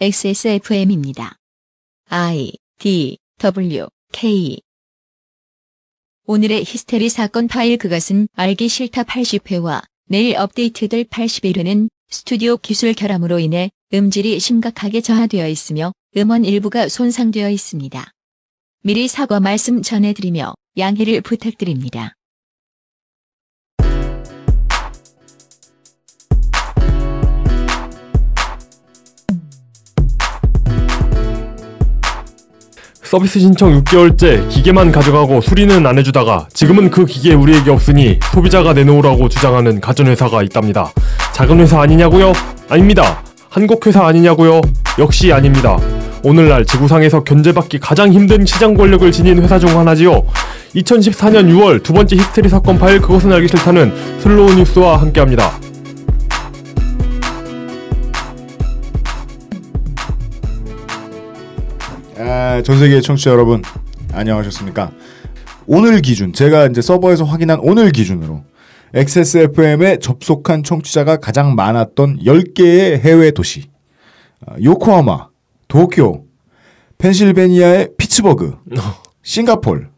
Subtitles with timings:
[0.00, 1.34] XSFM입니다.
[2.08, 4.60] I D W K
[6.24, 13.72] 오늘의 히스테리 사건 파일 그것은 알기 싫다 80회와 내일 업데이트될 81회는 스튜디오 기술 결함으로 인해
[13.92, 18.12] 음질이 심각하게 저하되어 있으며 음원 일부가 손상되어 있습니다.
[18.84, 22.14] 미리 사과 말씀 전해드리며 양해를 부탁드립니다.
[33.08, 39.30] 서비스 신청 6개월째 기계만 가져가고 수리는 안 해주다가 지금은 그 기계 우리에게 없으니 소비자가 내놓으라고
[39.30, 40.92] 주장하는 가전회사가 있답니다.
[41.32, 42.34] 작은 회사 아니냐고요?
[42.68, 43.22] 아닙니다.
[43.48, 44.60] 한국 회사 아니냐고요?
[44.98, 45.78] 역시 아닙니다.
[46.22, 50.26] 오늘날 지구상에서 견제받기 가장 힘든 시장 권력을 지닌 회사 중 하나지요.
[50.76, 55.67] 2014년 6월 두 번째 히스테리 사건 파일 그것은 알기 싫다는 슬로우 뉴스와 함께합니다.
[62.20, 63.62] 아, 전 세계 청취자 여러분
[64.12, 64.90] 안녕하셨습니까?
[65.68, 68.42] 오늘 기준 제가 이제 서버에서 확인한 오늘 기준으로
[68.92, 73.70] XSFM에 접속한 청취자가 가장 많았던 10개의 해외 도시
[74.44, 75.28] 아, 요코하마,
[75.68, 76.24] 도쿄,
[76.98, 78.56] 펜실베니아의 피츠버그,
[79.22, 79.90] 싱가폴,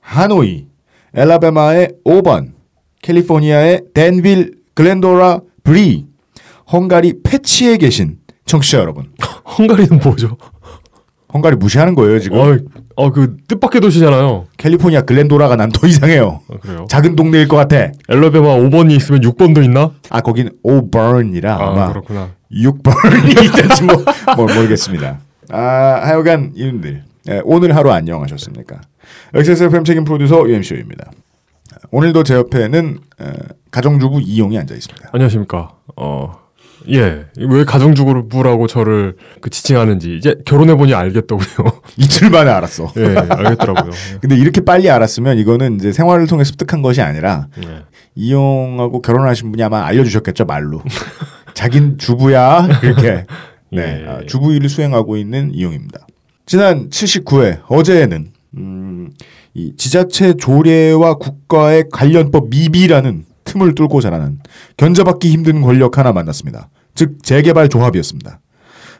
[0.00, 0.68] 하노이,
[1.14, 2.54] 엘라베마의 오번,
[3.02, 6.06] 캘리포니아의 댄빌, 글렌도라, 브리,
[6.72, 9.12] 헝가리 패치에 계신 청취자 여러분.
[9.58, 10.38] 헝가리는 뭐죠?
[11.36, 12.38] 헝가리 무시하는 거예요 지금.
[12.38, 12.56] 어,
[12.96, 14.46] 어, 그 뜻밖의 도시잖아요.
[14.56, 16.40] 캘리포니아 글렌도라가 난 더 이상해요.
[16.50, 16.86] 아, 그래요?
[16.88, 17.92] 작은 동네일 것 같아.
[18.08, 19.90] 엘러베마 5번이 있으면 6번도 있나?
[20.10, 22.30] 아 거긴 오버언이라 아, 아마 그렇구나.
[22.52, 23.96] 6번이 있던지 뭐,
[24.36, 25.18] 뭐 모르겠습니다.
[25.50, 25.58] 아
[26.02, 28.80] 하여간 이분들 예, 오늘 하루 안녕하셨습니까?
[29.34, 31.10] XSFM 책임 프로듀서 UMCO입니다.
[31.90, 33.24] 오늘도 제 옆에는 에,
[33.70, 35.10] 가정주부 이용이 앉아 있습니다.
[35.12, 35.70] 안녕하십니까.
[35.96, 36.38] 어,
[36.90, 37.26] 예.
[37.38, 41.70] 왜 가정주부라고 저를 그 지칭하는지 이제 결혼해보니 알겠더군요.
[41.96, 42.92] 이틀 만에 알았어.
[42.96, 43.92] 예, 알겠더라고요.
[44.20, 47.82] 근데 이렇게 빨리 알았으면 이거는 이제 생활을 통해 습득한 것이 아니라 예.
[48.14, 50.82] 이용하고 결혼하신 분이 아마 알려주셨겠죠 말로.
[51.54, 53.24] 자긴 주부야 이렇게.
[53.72, 54.08] 네, 예.
[54.08, 56.06] 아, 주부 일을 수행하고 있는 이용입니다.
[56.46, 58.28] 지난 79회 어제에는
[58.58, 59.10] 음,
[59.54, 64.40] 이 지자체 조례와 국가의 관련법 미비라는 틈을 뚫고 자라는
[64.76, 66.68] 견제받기 힘든 권력 하나 만났습니다.
[66.94, 68.40] 즉 재개발 조합이었습니다.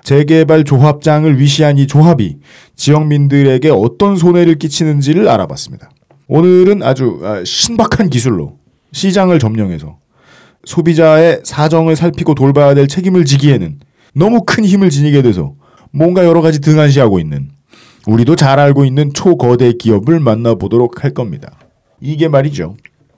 [0.02, 2.38] 재개발 조합장을 위시한 이 조합이
[2.76, 5.90] 지역민들에게 어떤 손해를 끼치는지를 알아봤습니다.
[6.28, 8.58] 오늘은 아주 아, 신박한 기술로
[8.92, 9.98] 시장을 점령해서
[10.64, 13.80] 소비자의 사정을 살피고 돌봐야 될 책임을 지기에는
[14.14, 15.54] 너무 큰 힘을 지니게 돼서
[15.92, 17.50] 뭔가 여러 가지 등한시하고 있는
[18.06, 21.52] 우리도 잘 알고 있는 초거대 기업을 만나보도록 할 겁니다.
[22.00, 22.76] 이게 말이죠.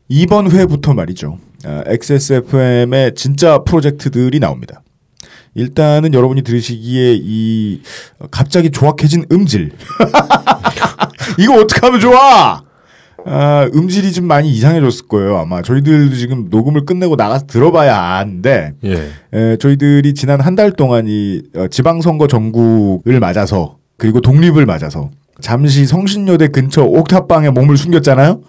[0.09, 1.39] 이번 회부터 말이죠.
[1.65, 4.83] 아, XSFM의 진짜 프로젝트들이 나옵니다.
[5.55, 7.81] 일단은 여러분이 들으시기에 이
[8.19, 9.73] 어, 갑자기 조악해진 음질.
[11.39, 12.63] 이거 어떻게 하면 좋아?
[13.27, 15.37] 아, 음질이 좀 많이 이상해졌을 거예요.
[15.39, 19.11] 아마 저희들도 지금 녹음을 끝내고 나가서 들어봐야 아는데 예.
[19.35, 25.11] 에, 저희들이 지난 한 달 동안 이 어, 지방선거 전국을 맞아서 그리고 독립을 맞아서
[25.41, 28.41] 잠시 성신여대 근처 옥탑방에 몸을 숨겼잖아요.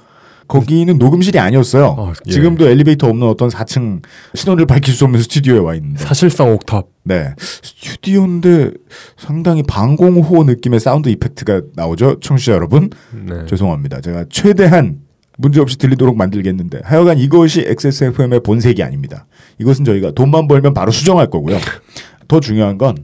[0.50, 1.96] 거기는 녹음실이 아니었어요.
[1.98, 2.32] 아, 예.
[2.32, 4.02] 지금도 엘리베이터 없는 어떤 4층
[4.34, 6.04] 신원을 밝힐 수 없는 스튜디오에 와 있는데.
[6.04, 6.88] 사실상 옥탑.
[7.04, 7.34] 네.
[7.38, 8.72] 스튜디오인데
[9.16, 12.20] 상당히 방공호 느낌의 sound effect가 나오죠.
[12.20, 12.90] 청취자 여러분.
[13.14, 13.46] 네.
[13.48, 14.02] 죄송합니다.
[14.02, 15.02] 제가 최대한
[15.38, 19.28] 문제없이 들리도록 만들겠는데 하여간 이것이 XSFM의 본색이 아닙니다.
[19.60, 21.60] 이것은 저희가 돈만 벌면 바로 수정할 거고요.
[22.28, 22.98] 더 중요한 건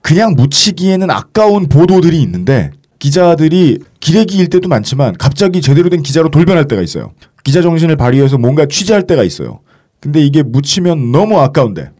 [0.00, 2.70] 그냥 묻히기에는 아까운 보도들이 있는데
[3.08, 7.12] 기자들이 기레기일 때도 많지만 갑자기 제대로 된 기자로 돌변할 때가 있어요.
[7.44, 9.60] 기자 정신을 발휘해서 뭔가 취재할 때가 있어요.
[10.00, 11.90] 근데 이게 묻히면 너무 아까운데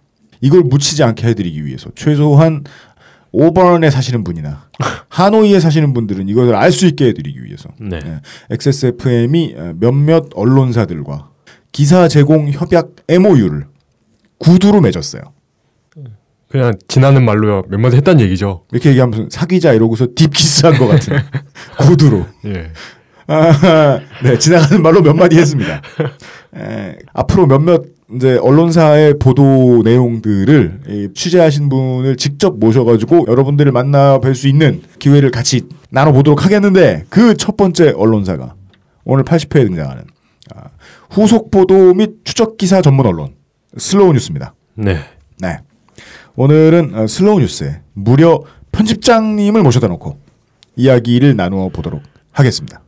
[0.40, 2.64] 이걸 묻히지 않게 해드리기 위해서 최소한
[3.32, 4.70] 오버런에 사시는 분이나
[5.10, 7.98] 하노이에 사시는 분들은 이것을 알 수 있게 해드리기 위해서 네.
[7.98, 8.20] 네.
[8.48, 11.28] XSFM이 몇몇 언론사들과
[11.70, 13.66] 기사 제공 협약 MOU를
[14.38, 15.20] 구두로 맺었어요.
[16.54, 18.62] 그냥 지나는 말로 몇 마디 했단 얘기죠.
[18.70, 21.16] 이렇게 얘기하면 무슨 사귀자 이러고서 딥키스한 것 같은
[21.78, 22.26] 구두로.
[22.46, 22.70] 예.
[23.26, 25.82] 아, 네, 지나가는 말로 몇 마디 했습니다.
[26.56, 27.82] 에, 앞으로 몇몇
[28.14, 35.32] 이제 언론사의 보도 내용들을 이 취재하신 분을 직접 모셔가지고 여러분들을 만나 뵐 수 있는 기회를
[35.32, 38.54] 같이 나눠보도록 하겠는데 그 첫 번째 언론사가
[39.04, 40.04] 오늘 80회에 등장하는
[40.54, 40.66] 아,
[41.10, 43.34] 후속 보도 및 추적 기사 전문 언론
[43.76, 44.54] 슬로우 뉴스입니다.
[44.76, 45.00] 네.
[45.40, 45.58] 네.
[46.36, 48.42] 오늘은 어, 슬로우 뉴스에 무려
[48.72, 50.18] 편집장님을 모셔다 놓고
[50.76, 52.02] 이야기를 나누어 보도록
[52.32, 52.80] 하겠습니다.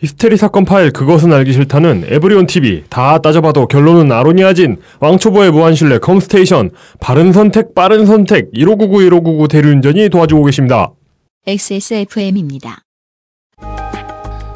[0.00, 6.70] 히스테리 사건 파일 그것은 알기 싫다는 에브리온 TV 다 따져봐도 결론은 아로니아진 왕초보의 무한신뢰 컴스테이션
[7.00, 10.90] 바른 선택 빠른 선택 1599 1599 대리운전이 도와주고 계십니다.
[11.46, 12.80] XSFM입니다.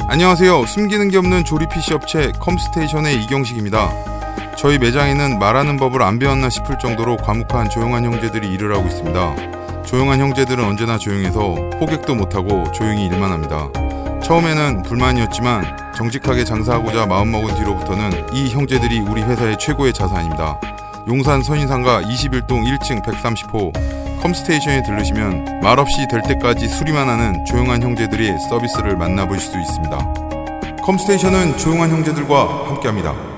[0.09, 0.65] 안녕하세요.
[0.67, 4.18] 숨기는 게 없는 조립 PC 업체 컴스테이션의 이경식입니다.
[4.59, 9.85] 저희 매장에는 말하는 법을 안 배웠나 싶을 정도로 과묵한 조용한 형제들이 일을 하고 있습니다.
[9.85, 13.69] 조용한 형제들은 언제나 조용해서 호객도 못하고 조용히 일만 합니다.
[14.21, 20.61] 처음에는 불만이었지만 정직하게 장사하고자 마음먹은 뒤로부터는 이 형제들이 우리 회사의 최고의 자산입니다.
[21.07, 28.97] 용산 선인상가 21동 1층 130호 컴스테이션에 들르시면 말없이 될 때까지 수리만 하는 조용한 형제들의 서비스를
[28.97, 30.15] 만나보실 수 있습니다.
[30.83, 33.38] 컴스테이션은 조용한 형제들과 함께합니다.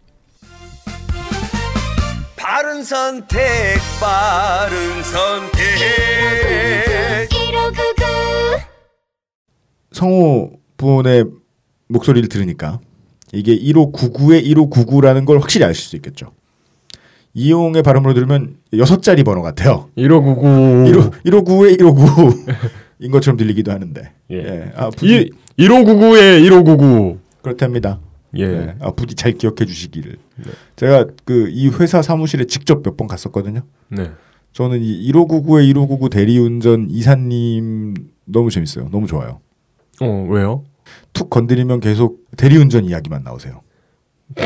[2.53, 3.39] 바른 선택,
[4.01, 5.61] 빠른 선택.
[9.93, 11.27] 성호 분의
[11.87, 12.81] 목소리를 들으니까
[13.31, 16.33] 이게 1599의 1599라는 걸 확실히 아실 수 있겠죠.
[17.33, 19.89] 이용의 발음으로 들으면 여섯 자리 번호 같아요.
[19.95, 20.91] 1599
[21.23, 24.11] 1599의 1599인 것처럼 들리기도 하는데.
[24.29, 24.35] 예.
[24.35, 24.71] 예.
[24.75, 28.01] 아, 부디 1 1599에 1599 그렇답니다.
[28.37, 28.43] 예.
[28.43, 28.75] 예.
[28.79, 30.17] 아, 부디 잘 기억해 주시기를.
[30.75, 33.61] 제가 그 이 회사 사무실에 직접 몇 번 갔었거든요.
[33.89, 34.11] 네.
[34.53, 37.93] 저는 이 1599의 1599 대리운전 이사님
[38.25, 38.89] 너무 재밌어요.
[38.91, 39.39] 너무 좋아요.
[40.01, 40.63] 어, 왜요?
[41.13, 43.61] 툭 건드리면 계속 대리운전 이야기만 나오세요.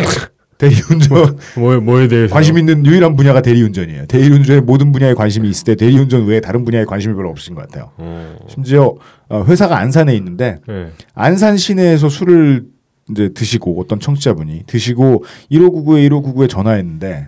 [0.58, 4.06] 대리운전 뭐 뭐에 대해서 관심 있는 유일한 분야가 대리운전이에요.
[4.06, 7.92] 대리운전의 모든 분야에 관심이 있을 때 대리운전 외에 다른 분야에 관심이 별로 없으신 것 같아요.
[7.98, 8.38] 어.
[8.48, 8.96] 심지어
[9.28, 10.92] 어, 회사가 안산에 있는데 네.
[11.14, 12.64] 안산 시내에서 술을
[13.12, 17.28] 이제 드시고 어떤 청취자분이 드시고 1599에 1599에 전화했는데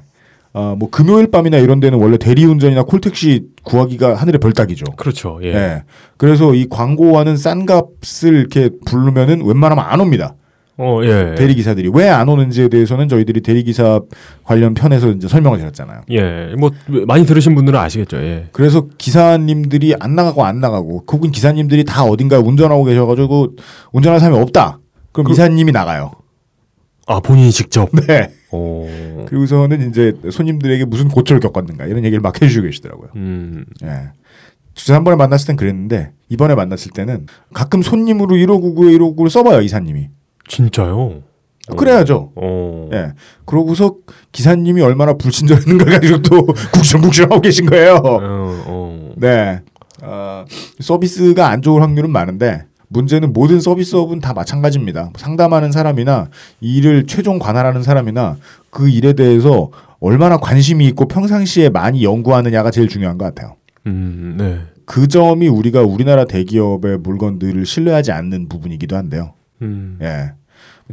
[0.53, 4.85] 어, 뭐 금요일 밤이나 이런 데는 원래 대리운전이나 콜택시 구하기가 하늘의 별따기죠.
[4.95, 5.39] 그렇죠.
[5.43, 5.47] 예.
[5.53, 5.83] 예.
[6.17, 10.33] 그래서 이 광고와는 싼 값을 이렇게 부르면은 웬만하면 안 옵니다.
[10.79, 11.35] 어, 예.
[11.35, 13.99] 대리기사들이 왜 안 오는지에 대해서는 저희들이 대리기사
[14.43, 16.01] 관련 편에서 이제 설명을 드렸잖아요.
[16.09, 16.55] 예.
[16.57, 16.71] 뭐
[17.05, 18.17] 많이 들으신 분들은 아시겠죠.
[18.17, 18.47] 예.
[18.51, 23.57] 그래서 기사님들이 안 나가고 안 나가고 혹은 기사님들이 다 어딘가에 운전하고 계셔가지고
[23.91, 24.79] 운전할 사람이 없다.
[25.11, 26.11] 그럼 그- 이사님이 나가요.
[27.07, 27.89] 아, 본인이 직접.
[28.07, 28.31] 네.
[28.51, 29.25] 어.
[29.27, 33.09] 그리고서는 이제 손님들에게 무슨 고초를 겪었는가 이런 얘기를 막 해주시고 계시더라고요.
[33.15, 33.65] 음.
[33.83, 34.09] 예.
[34.75, 40.09] 지난번에 만났을 땐 그랬는데 이번에 만났을 때는 가끔 손님으로 1599에 1599를 써봐요 이사님이.
[40.49, 41.21] 진짜요?
[41.69, 41.75] 어.
[41.75, 42.31] 그래야죠.
[42.35, 42.89] 어.
[42.93, 43.13] 예.
[43.45, 43.95] 그러고서
[44.33, 47.95] 기사님이 얼마나 불친절했는가 가지고 또 국정국정하고 계신 거예요.
[47.95, 48.19] 어,
[48.67, 49.13] 어.
[49.17, 49.61] 네.
[50.03, 50.45] 어,
[50.79, 55.11] 서비스가 안 좋을 확률은 많은데 문제는 모든 서비스업은 다 마찬가지입니다.
[55.17, 56.29] 상담하는 사람이나
[56.61, 58.37] 이 일을 최종 관할하는 사람이나
[58.69, 59.69] 그 일에 대해서
[59.99, 63.55] 얼마나 관심이 있고 평상시에 많이 연구하느냐가 제일 중요한 것 같아요.
[63.87, 64.59] 음, 네.
[64.85, 69.33] 그 점이 우리가 우리나라 대기업의 물건들을 신뢰하지 않는 부분이기도 한데요.
[69.61, 69.97] 음.
[70.01, 70.31] 예.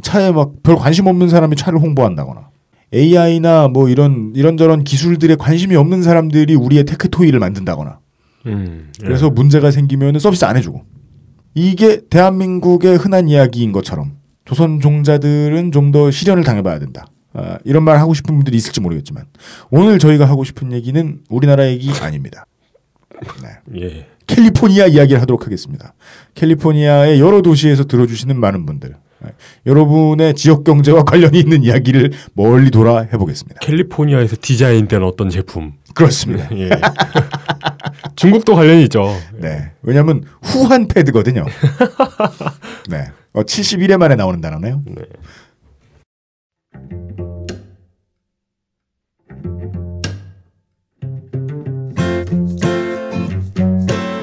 [0.01, 2.49] 차에 막 별 관심 없는 사람이 차를 홍보한다거나
[2.93, 7.99] AI나 뭐 이런 이런저런 기술들에 관심이 없는 사람들이 우리의 테크토이를 만든다거나
[8.47, 8.91] 음.
[9.01, 9.05] 예.
[9.05, 10.83] 그래서 문제가 생기면 서비스 안 해주고
[11.55, 17.07] 이게 대한민국의 흔한 이야기인 것처럼 조선 종자들은 좀더 시련을 당해봐야 된다.
[17.33, 19.25] 아, 이런 말 하고 싶은 분들이 있을지 모르겠지만
[19.71, 22.45] 오늘 저희가 하고 싶은 얘기는 우리나라 얘기 아닙니다.
[23.41, 23.81] 네.
[23.81, 24.07] 예.
[24.27, 25.93] 캘리포니아 이야기를 하도록 하겠습니다.
[26.33, 29.29] 캘리포니아의 여러 도시에서 들어주시는 많은 분들 네.
[29.65, 33.59] 여러분의 지역 경제와 관련이 있는 이야기를 멀리 돌아 해보겠습니다.
[33.59, 35.73] 캘리포니아에서 디자인된 어떤 제품.
[35.95, 36.47] 그렇습니다.
[36.57, 36.69] 예.
[38.15, 39.15] 중국도 관련이 있죠.
[39.33, 39.71] 네.
[39.81, 41.45] 왜냐하면 후한 패드거든요.
[42.89, 43.07] 네.
[43.33, 44.81] 어, 71회 만에 나오는 단어네요.
[44.85, 45.03] 네.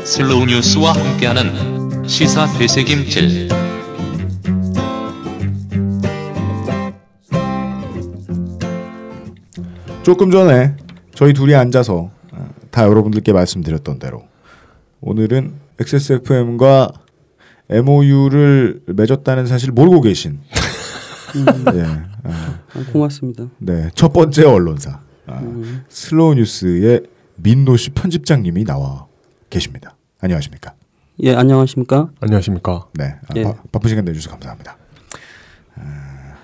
[0.04, 3.48] 슬로우 뉴스와 함께하는 시사 되새김질.
[10.02, 10.74] 조금 전에
[11.14, 14.24] 저희 둘이 앉아서 아, 다 여러분들께 말씀드렸던 대로
[15.00, 16.92] 오늘은 XSFM과
[17.70, 20.40] MOU를 맺었다는 사실 모르고 계신
[21.74, 23.48] 예, 아, 아, 고맙습니다.
[23.58, 25.42] 네, 첫 번째 언론사 아,
[25.88, 27.02] 슬로우 뉴스의
[27.36, 29.06] 민노 씨 편집장님이 나와
[29.50, 29.96] 계십니다.
[30.20, 30.74] 안녕하십니까?
[31.22, 32.10] 예, 안녕하십니까?
[32.20, 32.86] 안녕하십니까.
[32.94, 33.14] 네.
[33.28, 33.42] 아, 예.
[33.44, 34.76] 바, 바쁜 시간 내주셔서 감사합니다.
[35.76, 36.34] 아,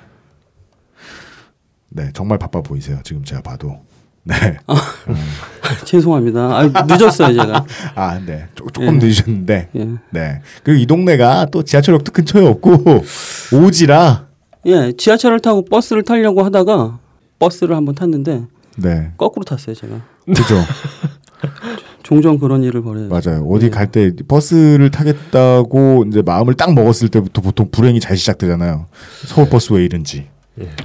[1.90, 3.00] 네, 정말 바빠 보이세요.
[3.02, 3.87] 지금 제가 봐도.
[4.24, 4.58] 네.
[5.84, 6.40] 죄송합니다.
[6.40, 7.64] 아, 늦었어요, 제가.
[7.94, 8.46] 아, 네.
[8.54, 9.06] 조, 조금 예.
[9.06, 9.68] 늦으셨는데.
[9.74, 9.88] 예.
[10.10, 10.42] 네.
[10.62, 13.04] 그리고 이 동네가 또 지하철역도 근처에 없고
[13.52, 14.26] 오지라.
[14.66, 16.98] 예, 지하철을 타고 버스를 타려고 하다가
[17.38, 18.46] 버스를 한번 탔는데
[18.76, 19.12] 네.
[19.16, 20.02] 거꾸로 탔어요, 제가.
[20.26, 20.56] 그죠.
[22.02, 23.08] 종종 그런 일을 벌여요.
[23.08, 23.46] 맞아요.
[23.48, 23.70] 어디 예.
[23.70, 28.86] 갈때 버스를 타겠다고 이제 마음을 딱 먹었을 때부터 보통 불행이 잘 시작되잖아요.
[29.26, 30.26] 서울 버스 왜 이런지.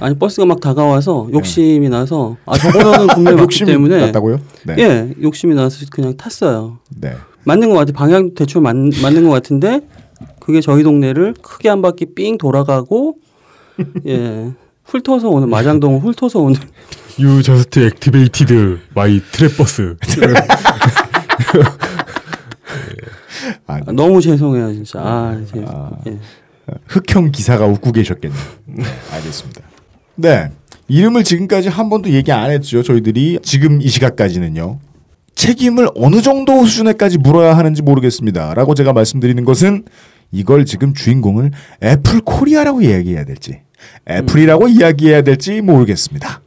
[0.00, 4.40] 아니 버스가 막 다가와서 욕심이 나서 아 저번에는 분명히 맞기 때문에 났다고요?
[4.64, 4.74] 네.
[4.78, 6.78] 예 욕심이 나서 그냥 탔어요.
[7.00, 7.14] 네.
[7.44, 9.80] 맞는 것 같아 방향 대충 맞, 맞는 것 같은데
[10.40, 13.16] 그게 저희 동네를 크게 한 바퀴 삥 돌아가고
[14.06, 14.52] 예
[14.84, 16.56] 훑어서 오는 마장동을 훑어서 오는
[17.18, 19.96] You just activated my 트랩버스.
[23.66, 25.64] 아, 아, 너무 죄송해요 진짜 아, 제,
[26.08, 26.18] 예.
[26.86, 28.40] 흑형 기사가 웃고 계셨겠네요.
[28.66, 29.60] 네, 알겠습니다.
[30.16, 30.50] 네.
[30.88, 32.82] 이름을 지금까지 한 번도 얘기 안 했죠.
[32.82, 34.78] 저희들이 지금 이 시각까지는요.
[35.34, 38.54] 책임을 어느 정도 수준에까지 물어야 하는지 모르겠습니다.
[38.54, 39.84] 라고 제가 말씀드리는 것은
[40.30, 41.52] 이걸 지금 주인공을
[41.82, 43.60] 애플 코리아라고 이야기해야 될지
[44.08, 46.40] 애플이라고 이야기해야 될지 모르겠습니다.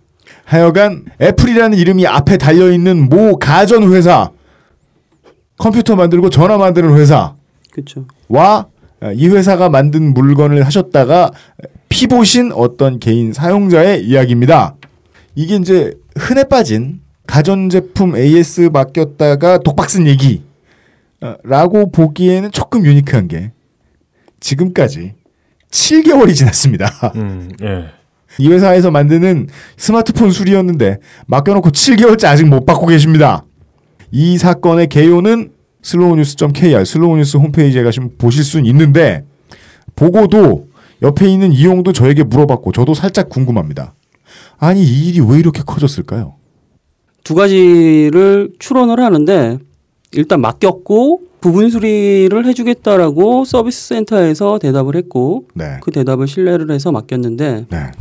[0.46, 4.32] 하여간 애플이라는 이름이 앞에 달려있는 모 가전회사
[5.58, 7.36] 컴퓨터 만들고 전화 만드는 회사
[7.72, 8.68] 그렇죠 와
[9.16, 11.32] 이 회사가 만든 물건을 하셨다가
[11.90, 14.76] 피보신 어떤 개인 사용자의 이야기입니다.
[15.36, 20.42] 이게 이제 흔해 빠진 가전제품 AS 맡겼다가 독박 쓴 얘기
[21.22, 23.52] 어, 라고 보기에는 조금 유니크한 게
[24.40, 25.14] 지금까지
[25.72, 26.88] 7개월이 지났습니다.
[27.16, 27.86] 음, 예.
[28.40, 33.44] 이 회사에서 만드는 스마트폰 수리였는데 맡겨놓고 7개월째 아직 못 받고 계십니다.
[34.12, 39.24] 이 사건의 개요는 슬로우뉴스.kr 슬로우뉴스 홈페이지에 가시면 보실 수는 있는데
[39.96, 40.68] 보고도
[41.02, 43.94] 옆에 있는 이용도 저에게 물어봤고 저도 살짝 궁금합니다.
[44.58, 46.36] 아니 이 일이 왜 이렇게 커졌을까요?
[47.24, 49.60] 두 가지를 추론을 하는데
[50.14, 55.78] 일단 맡겼고 부분 수리를 해주겠다라고 서비스 센터에서 대답을 했고 네.
[55.82, 57.92] 그 대답을 신뢰를 해서 맡겼는데 네.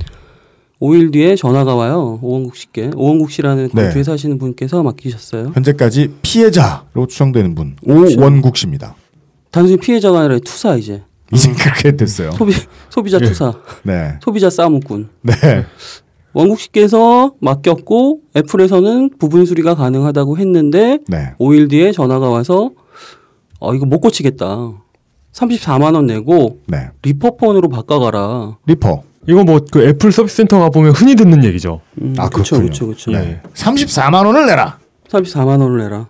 [0.80, 3.82] 5일 뒤에 전화가 와요 오원국 씨께 오원국 씨라는 네.
[3.82, 5.52] 광주에 사시는 분께서 맡기셨어요.
[5.54, 8.20] 현재까지 피해자로 추정되는 분 그렇죠.
[8.20, 8.94] 오원국 씨입니다.
[9.50, 11.02] 단순히 피해자가 아니라 투사 이제
[11.32, 12.30] 이제 그렇게 됐어요.
[12.32, 12.52] 소비
[12.90, 13.26] 소비자 예.
[13.26, 13.54] 투사
[13.84, 14.18] 네.
[14.22, 15.34] 소비자 싸움꾼 네.
[16.34, 21.32] 원국 씨께서 맡겼고 애플에서는 부분 수리가 가능하다고 했는데 네.
[21.38, 22.72] 5일 뒤에 전화가 와서
[23.58, 24.74] 어 이거 못 고치겠다.
[25.32, 26.90] 34만 원 내고 네.
[27.02, 28.58] 리퍼폰으로 바꿔가라.
[28.66, 29.02] 리퍼.
[29.28, 31.80] 이거 뭐 그 애플 서비스 센터 가 보면 흔히 듣는 얘기죠.
[32.00, 32.56] 음, 아, 그렇죠.
[32.56, 33.10] 그렇죠, 그렇죠.
[33.10, 33.40] 네.
[33.54, 34.78] 34만 원을 내라.
[35.10, 36.08] 34만 원을 내라.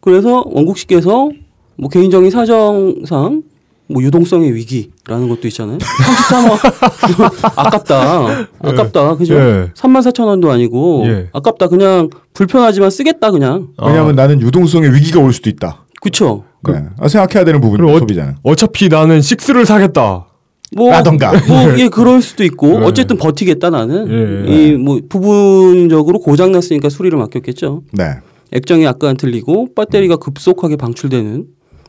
[0.00, 1.30] 그래서 원국 씨께서
[1.76, 3.42] 뭐 개인적인 사정상
[3.88, 5.78] 뭐 유동성의 위기라는 것도 있잖아요.
[5.78, 8.46] 33만 아깝다.
[8.60, 9.16] 아깝다.
[9.16, 9.34] 그죠?
[9.34, 9.70] 예.
[9.74, 11.28] 3만 4천 원도 아니고 예.
[11.32, 11.68] 아깝다.
[11.68, 13.68] 그냥 불편하지만 쓰겠다 그냥.
[13.84, 15.84] 왜냐하면 나는 유동성의 위기가 올 수도 있다.
[16.00, 16.44] 그쵸?
[16.68, 16.74] 네.
[16.98, 18.36] 아, 생각해야 되는 부분이죠, 그리고 어- 소비자는.
[18.42, 20.26] 어차피 나는 6를 사겠다.
[20.76, 21.32] 뭐, 라던가.
[21.46, 22.86] 뭐, 예, 그럴 수도 있고, 네.
[22.86, 24.46] 어쨌든 버티겠다, 나는.
[24.48, 27.82] 예, 이, 뭐, 부분적으로 고장났으니까 수리를 맡겼겠죠.
[27.92, 28.04] 네.
[28.52, 31.44] 액정이 약간 틀리고, 배터리가 급속하게 방출되는,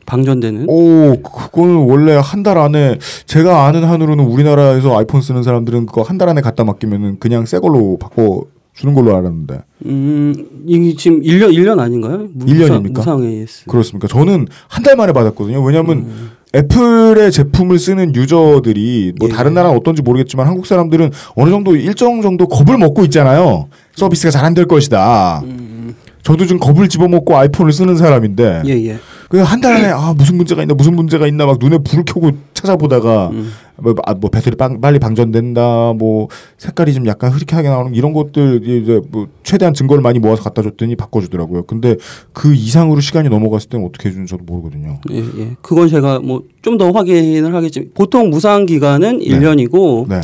[0.06, 0.66] 방전되는.
[0.70, 6.18] 오, 그거는 원래 한 달 안에 제가 아는 한으로는 우리나라에서 아이폰 쓰는 사람들은 그거 한
[6.18, 9.62] 달 안에 갖다 맡기면은 그냥 새 걸로 바꿔 주는 걸로 알았는데.
[9.86, 10.34] 음,
[10.66, 12.28] 이게 지금 1년, 1년 아닌가요?
[12.34, 12.92] 무- 1년입니까?
[12.92, 13.66] 무상, 무상 AS.
[13.66, 14.08] 그렇습니까?
[14.10, 15.64] 저는 한 달 만에 받았거든요.
[15.64, 16.32] 왜냐면 음.
[16.56, 19.34] 애플의 제품을 쓰는 유저들이 뭐 예.
[19.34, 23.68] 다른 나라 어떤지 모르겠지만 한국 사람들은 어느 정도 일정 정도 겁을 먹고 있잖아요.
[23.96, 25.42] 서비스가 잘 안 될 것이다.
[25.46, 29.00] 음, 저도 좀 겁을 집어먹고 아이폰을 쓰는 사람인데 예, 예.
[29.34, 33.52] 그한달 안에 아 무슨 문제가 있나 무슨 문제가 있나 막 눈에 불을 켜고 찾아보다가 음.
[33.78, 36.28] 뭐, 아, 뭐 배터리 빵, 빨리 방전된다 뭐
[36.60, 40.96] 색깔이 좀 약간 흐릿하게 나오는 이런 것들 이제 뭐 최대한 증거를 많이 모아서 갖다 줬더니
[40.96, 41.64] 바꿔주더라고요.
[41.64, 41.96] 근데
[42.32, 45.00] 그 이상으로 시간이 넘어갔을 때는 어떻게 해주는 저도 모르거든요.
[45.10, 45.56] 예, 예.
[45.64, 50.22] 그건 제가 뭐, 좀 더 확인을 하겠지만, 보통 무상 기간은 1년이고, 네.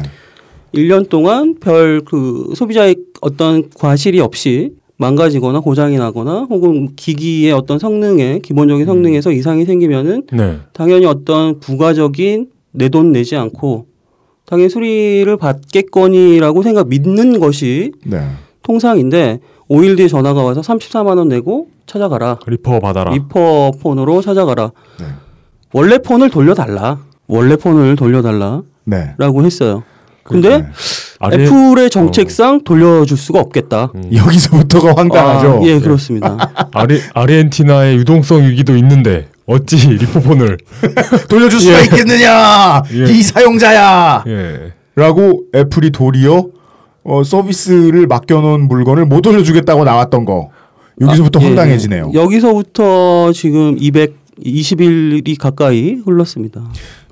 [0.76, 8.40] 1년 동안 별 그 소비자의 어떤 과실이 없이 망가지거나 고장이 나거나 혹은 기기의 어떤 성능에
[8.40, 10.58] 기본적인 성능에서 이상이 생기면은 네.
[10.74, 13.88] 당연히 어떤 부가적인 내 돈 내지 않고
[14.46, 18.28] 당연히 수리를 받겠거니라고 생각 믿는 것이 네.
[18.62, 19.40] 통상인데
[19.70, 22.40] 5일 뒤에 전화가 와서 34만 원 내고 찾아가라.
[22.46, 23.12] 리퍼 받아라.
[23.12, 24.72] 리퍼 폰으로 찾아가라.
[25.00, 25.06] 네.
[25.72, 27.00] 원래 폰을 돌려달라.
[27.28, 28.64] 원래 폰을 돌려달라
[29.18, 29.46] 라고 네.
[29.46, 29.84] 했어요.
[30.30, 30.66] 근데 네.
[31.20, 33.92] 아래 애플의 정책상 돌려줄 수가 없겠다.
[33.96, 34.10] 음.
[34.14, 35.62] 여기서부터가 황당하죠.
[35.62, 36.38] 아, 예, 그렇습니다.
[36.72, 40.58] 아르, 아르헨티나의 유동성 위기도 있는데 어찌 리퍼폰을
[41.28, 41.84] 돌려줄 수가 예.
[41.86, 43.12] 있겠느냐 예.
[43.12, 44.74] 이 사용자야 예.
[44.96, 46.48] 라고 애플이 도리어
[47.04, 50.50] 어, 서비스를 맡겨놓은 물건을 못 돌려주겠다고 나왔던 거
[51.02, 52.12] 여기서부터 아, 예, 황당해지네요.
[52.14, 52.20] 예.
[52.20, 56.62] 여기서부터 지금 220일이 가까이 흘렀습니다.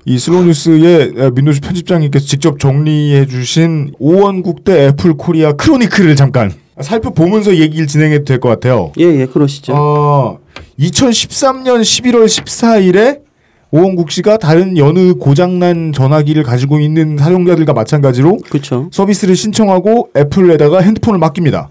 [0.08, 6.50] 이 슬로우뉴스의 민노씨 편집장님께서 직접 정리해 주신 오원국 대 애플 코리아 chronicle을 잠깐
[6.80, 8.90] 살펴보면서 얘기를 진행해도 될 것 같아요.
[8.98, 9.74] 예, 예, 그러시죠.
[9.76, 10.38] 어,
[10.80, 13.20] 2013년 11월 14일에
[13.70, 18.88] 오원국 씨가 다른 여느 고장난 전화기를 가지고 있는 사용자들과 마찬가지로 그렇죠.
[18.90, 21.68] 서비스를 신청하고 애플에다가 핸드폰을 맡깁니다.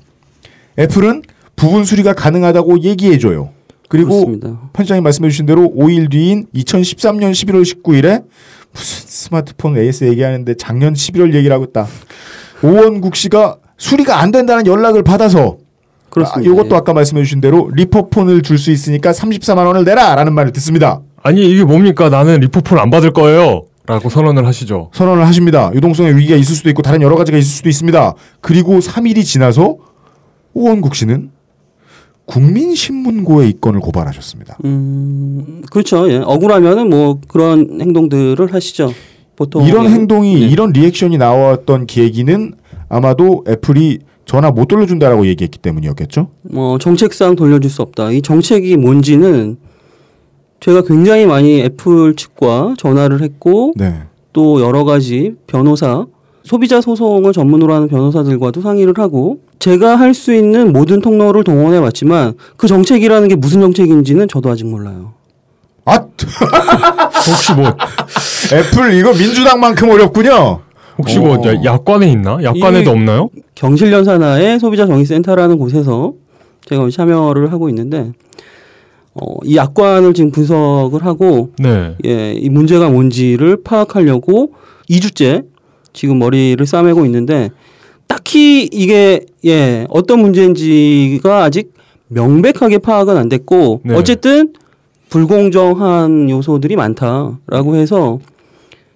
[0.78, 1.24] 애플은
[1.56, 3.50] 부분 수리가 가능하다고 얘기해줘요.
[3.88, 4.70] 그리고 그렇습니다.
[4.74, 8.24] 편집장님 말씀해 주신 대로 5일 뒤인 2013년 11월 19일에
[8.74, 11.88] 무슨 스마트폰 AS 얘기하는데 작년 11월 얘기를 하고 있다.
[12.64, 15.58] 오원국 씨가 수리가 안 된다는 연락을 받아서
[16.10, 16.50] 그렇습니다.
[16.50, 16.78] 아, 이것도 예.
[16.78, 21.02] 아까 말씀해 주신 대로 리퍼폰을 줄 수 있으니까 34만 원을 내라라는 말을 듣습니다.
[21.22, 22.10] 아니 이게 뭡니까?
[22.10, 23.66] 나는 리포폰 안 받을 거예요.
[23.86, 24.90] 라고 선언을 하시죠.
[24.94, 25.72] 선언을 하십니다.
[25.74, 28.14] 유동성의 위기가 있을 수도 있고 다른 여러 가지가 있을 수도 있습니다.
[28.42, 29.78] 그리고 3일이 지나서
[30.54, 31.32] 오원국 씨는
[32.28, 34.58] 국민신문고에 입건을 고발하셨습니다.
[34.66, 36.10] 음, 그렇죠.
[36.12, 36.18] 예.
[36.18, 38.94] 억울하면은 뭐 그런 행동들을 하시죠.
[39.36, 39.90] 보통 이런 예.
[39.90, 40.48] 행동이 네.
[40.48, 42.54] 이런 리액션이 나왔던 계기는
[42.90, 46.30] 아마도 애플이 전화 못 돌려준다라고 얘기했기 때문이었겠죠.
[46.44, 48.12] 뭐 정책상 돌려줄 수 없다.
[48.12, 49.58] 이 정책이 뭔지는
[50.60, 54.02] 제가 굉장히 많이 애플 측과 전화를 했고 네.
[54.34, 56.08] 또 여러 가지 변호사
[56.48, 62.34] 소비자 소송을 전문으로 하는 변호사들과도 상의를 하고 제가 할 수 있는 모든 통로를 동원해 봤지만
[62.56, 65.14] 그 정책이라는 게 무슨 정책인지는 저도 아직 몰라요.
[65.86, 66.00] 아
[67.30, 67.66] 혹시 뭐
[68.54, 70.62] 애플 이거 민주당만큼 어렵군요.
[70.98, 71.46] 혹시 뭐 어.
[71.46, 72.40] 야- 야권에 있나?
[72.86, 73.30] 이- 없나요?
[73.56, 76.14] 경실련 산하의 소비자 정의센터라는 곳에서
[76.66, 78.12] 제가 참여를 하고 있는데
[79.14, 81.96] 어, 이 약관을 지금 분석을 하고 네.
[82.06, 84.54] 예, 이 문제가 뭔지를 파악하려고
[84.90, 85.44] 2주째
[85.98, 87.50] 지금 머리를 싸매고 있는데
[88.06, 91.74] 딱히 이게 예, 어떤 문제인지가 아직
[92.10, 93.96] 명백하게 파악은 안 됐고 네.
[93.96, 94.54] 어쨌든
[95.10, 98.20] 불공정한 요소들이 많다라고 해서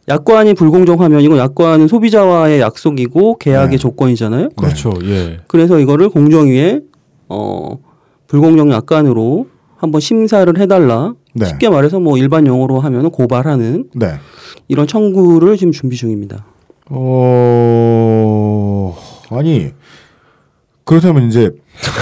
[0.08, 3.78] 약관이 불공정하면 이건 약관은 소비자와의 약속이고 계약의 네.
[3.78, 4.50] 조건이잖아요.
[4.56, 4.94] 그렇죠.
[5.04, 5.40] 예.
[5.48, 6.82] 그래서 이거를 공정위에
[7.30, 7.80] 어
[8.28, 11.16] 불공정 약관으로 한번 심사를 해달라.
[11.34, 11.46] 네.
[11.46, 14.16] 쉽게 말해서 뭐 일반 용어로 하면 고발하는 네.
[14.68, 16.46] 이런 청구를 지금 준비 중입니다.
[16.94, 18.98] 어
[19.30, 19.72] 아니
[20.84, 21.52] 그렇다면 이제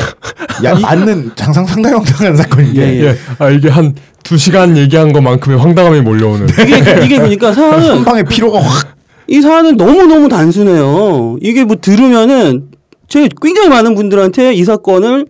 [0.66, 3.06] 야 맞는 장상 상당히 황당한 사건인데 예, 예.
[3.06, 3.16] 예.
[3.40, 3.94] 아 이게 한
[4.30, 6.48] 두 시간 얘기한 것만큼의 황당함이 몰려오는.
[6.50, 9.00] 이게 이게 그러니까 사안은 한 방에 피로가 확
[9.32, 11.38] 이 사안은 너무 너무 단순해요.
[11.42, 12.70] 이게 뭐 들으면은
[13.08, 15.28] 제 굉장히 많은 분들한테 이 사건을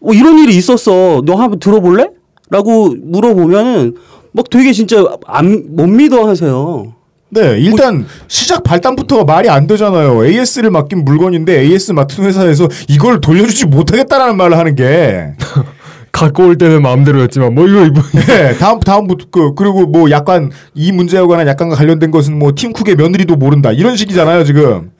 [0.00, 1.22] 어, 이런 일이 있었어.
[1.24, 2.10] 너 한번 들어볼래?
[2.50, 3.96] 라고 물어보면은
[4.32, 6.93] 막 되게 진짜 안, 못 믿어 하세요.
[7.34, 10.24] 네, 일단 시작 발단부터가 말이 안 되잖아요.
[10.24, 15.32] AS를 맡긴 물건인데 AS 맡은 회사에서 이걸 돌려주지 못하겠다라는 말을 하는 게
[16.12, 20.92] 갖고 올 때는 마음대로였지만 뭐 이거 이분 네, 다음 다음부터 그 그리고 뭐 약간 이
[20.92, 24.92] 문제와 관한 약간과 관련된 것은 뭐 팀쿡의 며느리도 모른다 이런 식이잖아요 지금.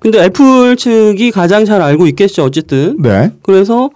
[0.00, 2.44] 근데 애플 측이 가장 잘 알고 있겠죠.
[2.44, 2.96] 어쨌든.
[3.02, 3.90] 네, 그래서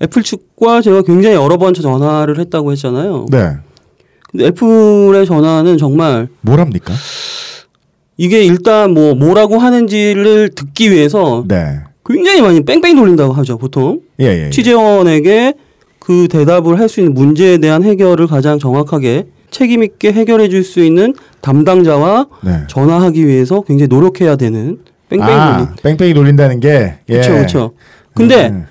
[0.00, 3.26] 애플 측과 제가 굉장히 여러 번 전화를 했다고 했잖아요.
[3.30, 3.56] 네,
[4.30, 6.94] 근데 애플의 전화는 정말 뭐랍니까?
[8.16, 13.58] 이게 일단 뭐 뭐라고 하는지를 듣기 위해서 네, 굉장히 많이 뺑뺑 돌린다고 하죠.
[13.58, 14.46] 보통 예, 예.
[14.46, 14.50] 예.
[14.50, 15.54] 취재원에게
[15.98, 20.80] 그 대답을 할 수 있는 문제에 대한 해결을 가장 정확하게 책임 있게 해결해 줄 수
[20.80, 22.60] 있는 담당자와 네.
[22.68, 25.40] 전화하기 위해서 굉장히 노력해야 되는 뺑뺑 돌린.
[25.40, 27.12] 아, 뺑뺑이 돌린다는 게 예.
[27.12, 27.72] 그렇죠, 그렇죠.
[28.14, 28.66] 근데 음.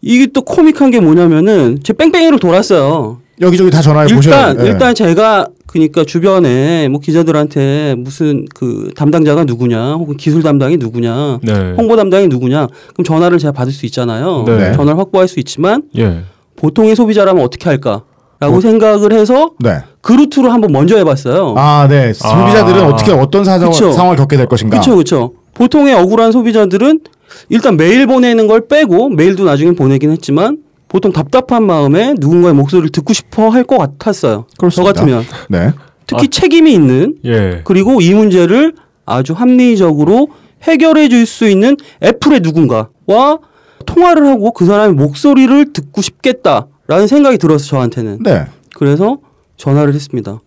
[0.00, 3.20] 이게 또 코믹한 게 뭐냐면은 제 뺑뺑이를 돌았어요.
[3.42, 9.94] 여기저기 다 전화해 보셔야 일단 일단 제가 그러니까 주변에 뭐 기자들한테 무슨 그 담당자가 누구냐
[9.94, 11.74] 혹은 기술 담당이 누구냐 네.
[11.76, 14.44] 홍보 담당이 누구냐 그럼 전화를 제가 받을 수 있잖아요.
[14.46, 14.72] 네.
[14.72, 16.20] 전화를 확보할 수 있지만 예.
[16.56, 18.02] 보통의 소비자라면 어떻게 할까
[18.38, 19.78] 라고 뭐- 생각을 해서 네.
[20.00, 21.54] 그 루트로 한번 먼저 해봤어요.
[21.56, 22.12] 아, 네.
[22.12, 22.88] 소비자들은 아.
[22.88, 23.92] 어떻게 어떤 사정, 그쵸.
[23.92, 24.78] 상황을 겪게 될 것인가.
[24.80, 25.32] 그렇죠, 그렇죠.
[25.54, 27.00] 보통의 억울한 소비자들은
[27.48, 30.58] 일단 메일 보내는 걸 빼고 메일도 나중에 보내긴 했지만
[30.92, 34.44] 보통 답답한 마음에 누군가의 목소리를 듣고 싶어 할 것 같았어요.
[34.50, 34.92] 저 그렇습니다.
[34.92, 35.72] 같으면 네.
[36.06, 37.62] 특히 책임이 있는 예.
[37.64, 38.74] 그리고 이 문제를
[39.06, 40.28] 아주 합리적으로
[40.64, 43.38] 해결해 줄 수 있는 애플의 누군가와
[43.86, 48.44] 통화를 하고 그 사람의 목소리를 듣고 싶겠다라는 생각이 들어서 저한테는 네.
[48.74, 49.18] 그래서
[49.56, 50.40] 전화를 했습니다.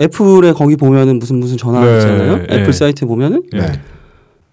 [0.00, 2.36] 애플에 거기 보면은 무슨 무슨 전화 네, 있잖아요.
[2.38, 2.46] 네.
[2.50, 3.58] 애플 사이트 보면은 예.
[3.58, 3.80] 네.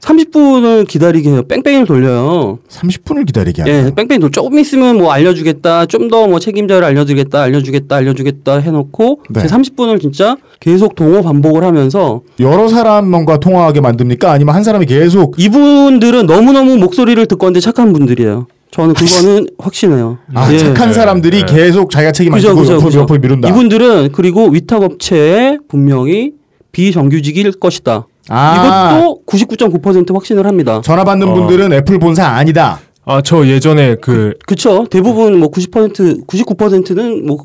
[0.01, 1.43] 30분을 기다리게 해요.
[1.47, 2.59] 뺑뺑이를 돌려요.
[2.69, 3.95] 30분을 기다리게 예, 하네요.
[3.95, 4.31] 뺑뺑이 돌.
[4.31, 5.87] 조금 있으면 뭐 알려주겠다.
[5.87, 7.41] 좀 더 뭐 책임자를 알려주겠다.
[7.41, 7.95] 알려주겠다.
[7.95, 9.41] 알려주겠다 해놓고 네.
[9.41, 14.31] 제 30분을 진짜 계속 동호 반복을 하면서 여러 사람과 통화하게 만듭니까?
[14.31, 18.45] 아니면 한 사람이 계속 이분들은 너무너무 목소리를 듣건데 착한 분들이에요.
[18.71, 20.17] 저는 그거는 확신해요.
[20.35, 20.59] 아, 예.
[20.59, 21.53] 착한 사람들이 네.
[21.55, 23.01] 계속 자기가 책임 안 그죠, 지고 옆으로.
[23.01, 23.49] 옆으로 미룬다.
[23.49, 26.33] 이분들은 그리고 위탁업체에 분명히
[26.71, 28.05] 비정규직일 것이다.
[28.29, 28.97] 아.
[28.97, 30.81] 이것도 99.9% 확신을 합니다.
[30.83, 31.33] 전화 받는 어.
[31.33, 32.79] 분들은 애플 본사 아니다.
[33.05, 34.87] 아, 저 예전에 그, 그쵸.
[34.89, 37.37] 대부분 뭐 90%, 99%는 뭐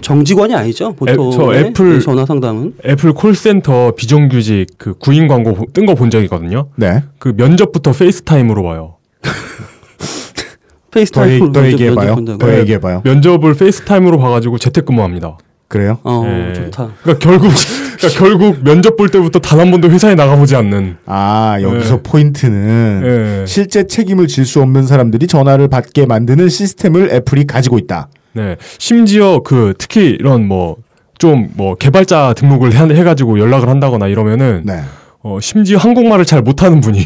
[0.00, 0.92] 정직원이 아니죠.
[0.94, 1.30] 보통.
[1.32, 2.74] 저 애플- 전화 상담은.
[2.84, 6.68] 애플 콜센터 비정규직 그 구인 광고 뜬 거 본 적이 있거든요.
[6.76, 7.02] 네.
[7.18, 8.94] 그 면접부터 FaceTime으로 봐요.
[9.22, 11.30] 더, FaceTime.
[11.44, 12.16] 얘기- 더 얘기해봐요.
[12.38, 13.02] 더 얘기해봐요.
[13.04, 15.36] 면접을 FaceTime으로 봐가지고 재택근무합니다.
[15.68, 15.98] 그래요?
[16.04, 16.52] 어, 예.
[16.54, 16.90] 좋다.
[17.02, 17.50] 그러니까 결국
[17.98, 20.96] 그러니까 결국 면접 볼 때부터 단 한 번도 회사에 나가보지 않는.
[21.06, 22.02] 아 여기서 네.
[22.02, 23.02] 포인트는
[23.42, 23.46] 예.
[23.46, 28.08] 실제 책임을 질 수 없는 사람들이 전화를 받게 만드는 시스템을 애플이 가지고 있다.
[28.34, 28.56] 네.
[28.78, 30.76] 심지어 그 특히 이런 뭐
[31.18, 34.80] 좀뭐 개발자 등록을 해, 해가지고 연락을 한다거나 이러면은 네.
[35.22, 37.02] 어, 심지어 한국말을 잘 못하는 분이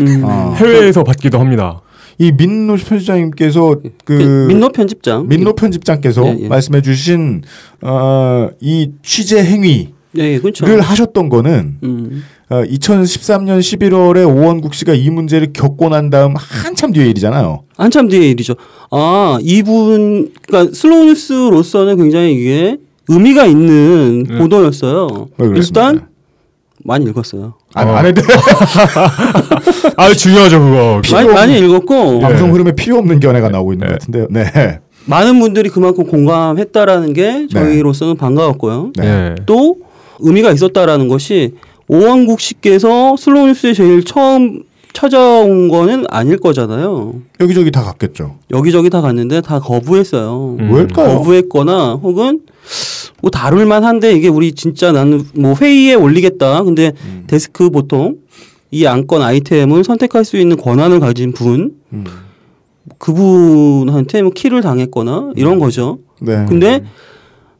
[0.00, 0.22] 음.
[0.24, 0.54] 어.
[0.60, 1.80] 해외에서 받기도 합니다.
[2.20, 5.26] 이 민노 편집장님께서 그 그 민노 편집장.
[5.26, 6.48] 민노 편집장께서 예, 예.
[6.48, 7.42] 말씀해 주신
[7.80, 10.66] 어, 이 취재 행위를 예, 예, 그렇죠.
[10.66, 12.22] 하셨던 거는 음.
[12.50, 17.62] 어, 2013년 11월에 오원국 씨가 이 문제를 겪고 난 다음 한참 뒤의 일이잖아요.
[17.76, 18.54] 한참 뒤의 일이죠.
[18.90, 22.76] 아, 이분, 그러니까 슬로우 뉴스로서는 굉장히 이게
[23.08, 24.38] 의미가 있는 네.
[24.38, 25.28] 보도였어요.
[25.56, 26.08] 일단
[26.84, 27.54] 많이 읽었어요.
[27.74, 27.94] 아, 어.
[27.94, 28.20] 안 해도
[29.96, 31.02] 아 중요하죠 그거.
[31.12, 33.92] 많이, 많이 읽었고 방송 흐름에 필요 없는 견해가 나오고 있는 네.
[33.92, 34.26] 것 같은데요.
[34.30, 34.80] 네.
[35.06, 37.46] 많은 분들이 그만큼 공감했다라는 게 네.
[37.48, 38.92] 저희로서는 반가웠고요.
[38.96, 39.04] 네.
[39.04, 39.34] 네.
[39.46, 39.76] 또
[40.18, 41.54] 의미가 있었다라는 것이
[41.88, 47.14] 오왕국 씨께서 슬로우 뉴스에 제일 처음 찾아온 거는 아닐 거잖아요.
[47.40, 48.36] 여기저기 다 갔겠죠.
[48.50, 50.56] 여기저기 다 갔는데 다 거부했어요.
[50.58, 50.72] 음.
[50.72, 51.18] 왜일까요?
[51.18, 52.40] 거부했거나 혹은
[53.20, 56.62] 뭐 다룰만 한데 이게 우리 진짜 나는 뭐 회의에 올리겠다.
[56.64, 57.24] 근데 음.
[57.26, 58.16] 데스크 보통
[58.70, 62.04] 이 안건 아이템을 선택할 수 있는 권한을 가진 분 음.
[62.98, 65.98] 그분한테 뭐 kill을 당했거나 이런 거죠.
[66.20, 66.44] 네.
[66.48, 66.84] 근데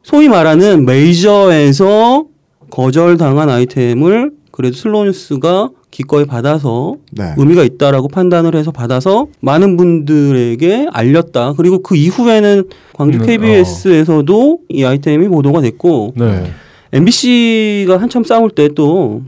[0.03, 2.25] 소위 말하는 메이저에서
[2.69, 7.33] 거절당한 아이템을 그래도 슬로우뉴스가 기꺼이 받아서 네.
[7.37, 11.53] 의미가 있다라고 판단을 해서 받아서 많은 분들에게 알렸다.
[11.57, 16.51] 그리고 그 이후에는 광주 음, KBS에서도 이 아이템이 보도가 됐고 네.
[16.93, 19.21] MBC가 한참 싸울 때 또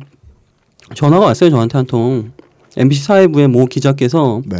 [0.95, 2.31] 전화가 왔어요 저한테 한 통.
[2.77, 4.57] MBC 사회부의 모 기자께서 네.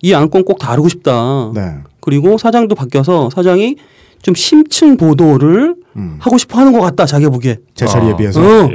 [0.00, 1.52] 이 안건 꼭 다루고 싶다.
[1.54, 1.74] 네.
[2.00, 3.76] 그리고 사장도 바뀌어서 사장이
[4.22, 6.16] 좀 심층 보도를 음.
[6.18, 7.58] 하고 싶어 하는 것 같다 자기 보기에.
[7.74, 8.16] 제 자리에 아.
[8.16, 8.40] 비해서.
[8.40, 8.70] 어.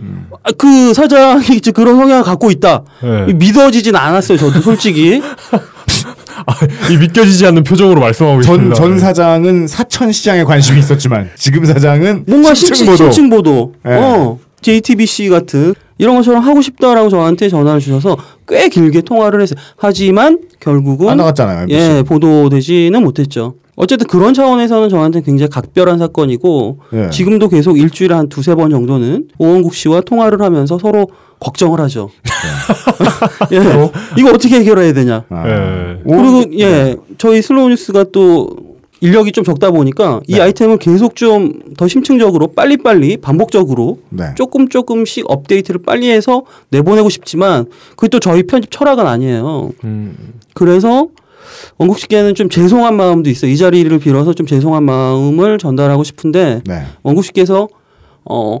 [0.00, 0.06] 예.
[0.42, 2.84] 아, 그 사장이 이제 그런 성향을 갖고 있다.
[3.02, 3.32] 네.
[3.34, 5.20] 믿어지진 않았어요 저도 솔직히.
[6.90, 8.74] 이 믿겨지지 않는 표정으로 말씀하고 전, 있습니다.
[8.76, 8.98] 전 네.
[9.00, 13.74] 사장은 사천 시장에 관심이 있었지만 지금 사장은 뭔가 심층 보도.
[13.86, 13.92] 예.
[13.94, 14.38] 어.
[14.60, 19.58] JTBC 같은 이런 것처럼 하고 싶다라고 저한테 전화를 주셔서 꽤 길게 통화를 했어요.
[19.76, 21.62] 하지만 결국은 안 나갔잖아요.
[21.62, 21.78] MBC.
[21.78, 23.54] 예, 보도되지는 못했죠.
[23.80, 27.10] 어쨌든 그런 차원에서는 저한테 굉장히 각별한 사건이고 예.
[27.10, 31.06] 지금도 계속 일주일에 한 두세 번 정도는 오원국 씨와 통화를 하면서 서로
[31.38, 32.10] 걱정을 하죠.
[33.52, 33.58] 예.
[34.18, 35.24] 이거 어떻게 해결해야 되냐.
[35.30, 35.48] 아.
[35.48, 36.00] 예.
[36.04, 38.50] 오- 그리고 예, 저희 슬로우 뉴스가 또
[39.00, 40.40] 인력이 좀 적다 보니까 이 네.
[40.40, 44.24] 아이템을 계속 좀 더 심층적으로 빨리빨리 반복적으로 네.
[44.34, 49.70] 조금 조금씩 업데이트를 빨리 해서 내보내고 싶지만 그게 또 저희 편집 철학은 아니에요.
[49.84, 50.16] 음,
[50.54, 51.06] 그래서
[51.78, 53.50] 원국 씨께는 좀 죄송한 마음도 있어요.
[53.50, 56.82] 이 자리를 빌어서 좀 죄송한 마음을 전달하고 싶은데 네.
[57.02, 57.68] 원국 씨께서
[58.24, 58.58] 어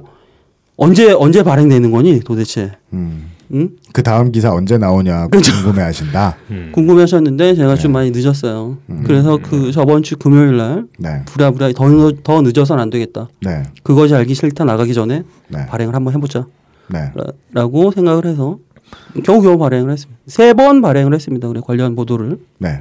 [0.76, 2.72] 언제 언제 발행되는 거니 도대체?
[2.92, 3.32] 음.
[3.52, 3.70] 응?
[3.94, 5.52] 그 다음 기사 언제 나오냐고 그렇죠.
[5.62, 6.36] 궁금해하신다.
[6.50, 6.68] 음.
[6.74, 8.76] 궁금해하셨는데 제가 좀 많이 늦었어요.
[9.04, 11.22] 그래서 그 저번 주 금요일 날 네.
[11.24, 13.28] 부랴부랴 더, 늦- 더 늦어서는 안 되겠다.
[13.40, 13.62] 네.
[13.82, 15.66] 그것이 알기 싫다 나가기 전에 네.
[15.66, 16.44] 발행을 한번 해보자.
[16.90, 17.10] 네.
[17.14, 18.58] 라- 라고 생각을 해서
[19.24, 20.20] 겨우겨우 발행을 했습니다.
[20.26, 21.48] 세 번 발행을 했습니다.
[21.48, 22.38] 그래 관련 보도를.
[22.58, 22.80] 네.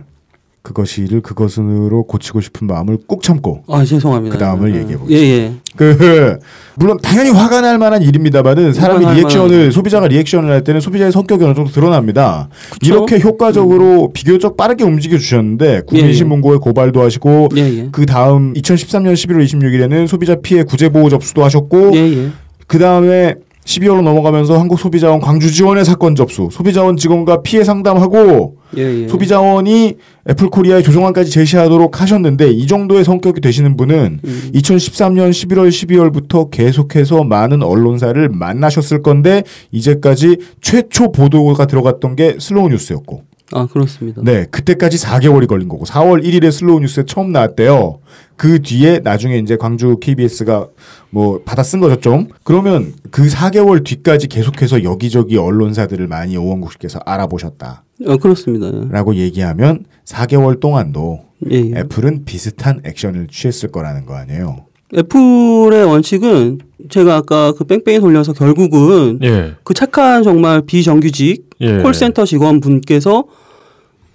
[0.64, 4.36] 그것이를 그것으로 고치고 싶은 마음을 꾹 참고 아 죄송합니다.
[4.36, 5.54] 그 다음을 아, 얘기해 예 예.
[5.78, 6.40] 그
[6.76, 9.72] 물론 당연히 화가 날 만한 일입니다만은 사람이 reaction을 만한.
[9.72, 12.50] 소비자가 reaction을 할 때는 소비자의 성격이 어느 정도 드러납니다.
[12.70, 12.80] 그쵸?
[12.86, 17.90] 이렇게 효과적으로 비교적 빠르게 움직여 주셨는데 국민신문고에 고발도 하시고 예 예.
[17.94, 22.30] 그 다음 2013년 11월 26일에는 소비자 피해 구제 보호 접수도 하셨고 예 예.
[22.68, 23.36] 그 다음에
[23.68, 29.08] 12월로 넘어가면서 한국 소비자원 광주 지원의 사건 접수, 소비자원 직원과 피해 상담하고 예, 예.
[29.10, 29.96] 소비자원이
[30.30, 34.52] 애플 코리아의 조정안까지 제시하도록 하셨는데 이 정도의 성격이 되시는 분은 음.
[34.54, 43.24] 2013년 11월 12월부터 계속해서 많은 언론사를 만나셨을 건데 이제까지 최초 보도가 들어갔던 게 슬로우 뉴스였고
[43.54, 44.22] 아 그렇습니다.
[44.24, 48.00] 네 그때까지 4개월이 걸린 거고 4월 1일에 슬로우 뉴스에 처음 나왔대요.
[48.36, 50.68] 그 뒤에 나중에 이제 광주 KBS가
[51.10, 52.28] 뭐 받아 쓴 거죠 좀.
[52.44, 57.84] 그러면 그 4개월 뒤까지 계속해서 여기저기 언론사들을 많이 오원국 씨께서 알아보셨다.
[58.06, 58.68] 어, 그렇습니다.
[58.68, 58.88] 예.
[58.92, 61.80] 라고 얘기하면 4개월 동안도 예, 예.
[61.80, 64.66] 애플은 비슷한 액션을 취했을 거라는 거 아니에요.
[64.96, 69.56] 애플의 원칙은 제가 아까 그 뺑뺑이 돌려서 결국은 예.
[69.64, 71.78] 그 착한 정말 비정규직 예.
[71.80, 73.24] 콜센터 직원분께서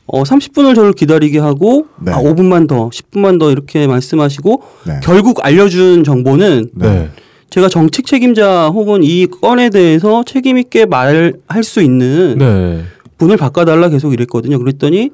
[0.06, 2.12] 어 30분을 저를 기다리게 하고 네.
[2.12, 5.00] 아 5분만 더, 10분만 더 이렇게 말씀하시고 네.
[5.02, 7.10] 결국 알려준 정보는 네.
[7.50, 12.82] 제가 정책 책임자 혹은 이 건에 대해서 책임 있게 말할 수 있는 네.
[13.18, 14.58] 분을 바꿔달라 계속 이랬거든요.
[14.58, 15.10] 그랬더니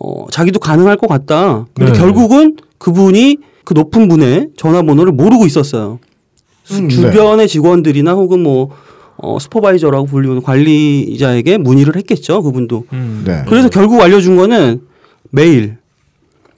[0.00, 1.66] 어 자기도 가능할 것 같다.
[1.74, 1.98] 근데 네.
[1.98, 6.00] 결국은 그분이 그 높은 분의 전화번호를 모르고 있었어요.
[6.72, 8.70] 음, 주변의 직원들이나 혹은 뭐
[9.24, 12.42] 어, 슈퍼바이저라고 불리는 관리자에게 문의를 했겠죠.
[12.42, 12.84] 그분도.
[12.92, 13.22] 음.
[13.26, 13.44] 네.
[13.48, 14.82] 그래서 결국 알려준 거는
[15.30, 15.78] 메일,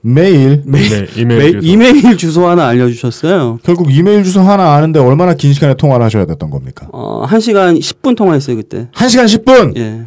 [0.01, 1.67] 메일 네, 이메일 메일 주소.
[1.73, 3.59] 이메일 주소 하나 알려주셨어요.
[3.63, 6.87] 결국 이메일 주소 하나 아는데 얼마나 긴 시간에 통화를 하셔야 됐던 겁니까?
[6.91, 8.87] 어, 1시간 10분 통화했어요, 그때.
[8.93, 9.77] 1시간 10분!
[9.77, 10.01] 예.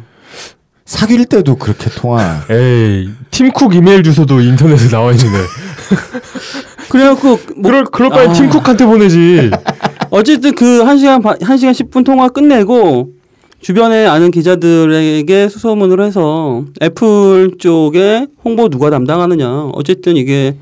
[0.85, 2.41] 사귈 때도 그렇게 통화.
[2.49, 5.37] 에이, 팀쿡 이메일 주소도 인터넷에 나와 있는데.
[6.89, 8.33] 그래갖고, 뭐, 그럴, 그럴 바에 아.
[8.33, 9.51] 팀쿡한테 보내지.
[10.11, 13.13] 어쨌든 그 1시간, 반, 1시간 10분 통화 끝내고,
[13.61, 19.69] 주변에 아는 기자들에게 수소문을 해서 애플 쪽에 홍보 누가 담당하느냐.
[19.73, 20.55] 어쨌든 이게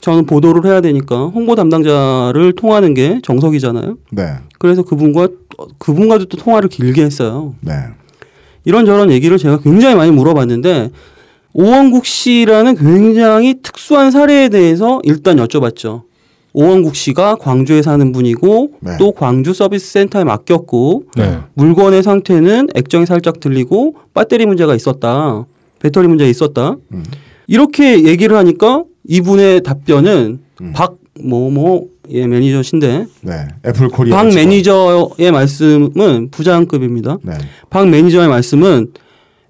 [0.00, 3.96] 저는 보도를 해야 되니까 홍보 담당자를 통하는 게 정석이잖아요.
[4.12, 4.34] 네.
[4.58, 5.28] 그래서 그분과
[5.78, 7.54] 그분과도 또 통화를 길게 했어요.
[7.62, 7.72] 네.
[8.66, 10.90] 이런저런 얘기를 제가 굉장히 많이 물어봤는데
[11.54, 16.02] 오원국 씨라는 굉장히 특수한 사례에 대해서 일단 여쭤봤죠.
[16.54, 18.92] 오원국 씨가 광주에 사는 분이고 네.
[18.98, 21.38] 또 광주 서비스 센터에 맡겼고 네.
[21.54, 25.46] 물건의 상태는 액정이 살짝 들리고 배터리 문제가 있었다.
[25.80, 26.76] 배터리 문제가 있었다.
[26.92, 27.04] 음.
[27.48, 30.72] 이렇게 얘기를 하니까 이분의 답변은 음.
[30.74, 33.32] 박 뭐뭐 예 매니저신데 네.
[33.66, 34.16] 애플 코리아.
[34.16, 34.46] 박 직원.
[34.46, 37.18] 매니저의 말씀은 부장급입니다.
[37.22, 37.34] 네.
[37.68, 38.92] 박 매니저의 말씀은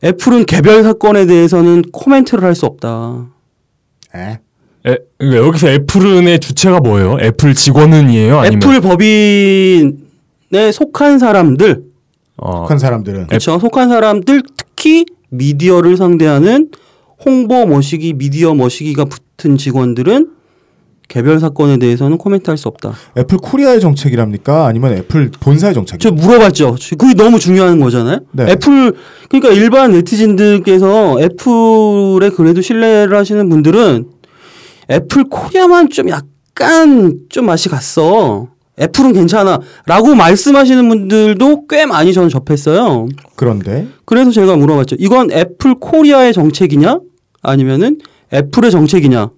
[0.02, 3.26] 애플은 개별 사건에 대해서는 코멘트를 할 수 없다.
[4.16, 4.38] 에?
[4.86, 7.16] 에, 그러니까 여기서 애플은의 주체가 뭐예요?
[7.20, 8.38] 애플 직원은이에요?
[8.38, 11.82] 아니면 애플 법인에 속한 사람들,
[12.36, 13.58] 어, 한 사람들은 그렇죠.
[13.58, 16.68] 속한 사람들 특히 미디어를 상대하는
[17.24, 20.30] 홍보 머시기, 미디어 머시기가 붙은 직원들은
[21.08, 22.92] 개별 사건에 대해서는 코멘트할 수 없다.
[23.16, 24.66] 애플 코리아의 정책이랍니까?
[24.66, 26.02] 아니면 애플 본사의 정책이?
[26.02, 26.76] 저 물어봤죠.
[26.98, 28.20] 그게 너무 중요한 거잖아요.
[28.32, 28.50] 네.
[28.50, 28.94] 애플
[29.28, 34.13] 그러니까 일반 네티즌들께서 애플에 그래도 신뢰를 하시는 분들은
[34.90, 38.48] 애플 코리아만 좀 약간 좀 맛이 갔어.
[38.80, 43.06] 애플은 괜찮아 라고 말씀하시는 분들도 꽤 많이 저는 접했어요.
[43.36, 44.96] 그런데 그래서 제가 물어봤죠.
[44.98, 47.00] 이건 애플 코리아의 정책이냐?
[47.42, 47.98] 아니면은
[48.32, 49.30] 애플의 정책이냐?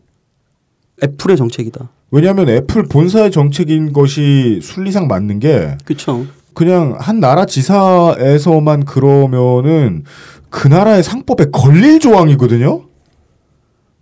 [1.03, 1.91] 애플의 정책이다.
[2.11, 6.27] 왜냐하면 애플 본사의 정책인 것이 순리상 맞는 게 그렇죠.
[6.55, 10.05] 그냥 한 나라 지사에서만 그러면은
[10.49, 12.86] 그 나라의 상법에 걸릴 조항이거든요.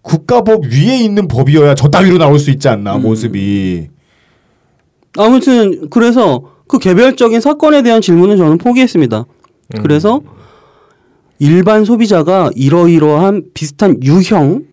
[0.04, 3.88] 국가법 위에 있는 법이어야 저 따위로 나올 수 있지 않나 모습이.
[5.16, 9.24] 아무튼 그래서 그 개별적인 사건에 대한 질문은 저는 포기했습니다.
[9.80, 10.20] 그래서
[11.38, 14.64] 일반 소비자가 이러이러한 비슷한 유형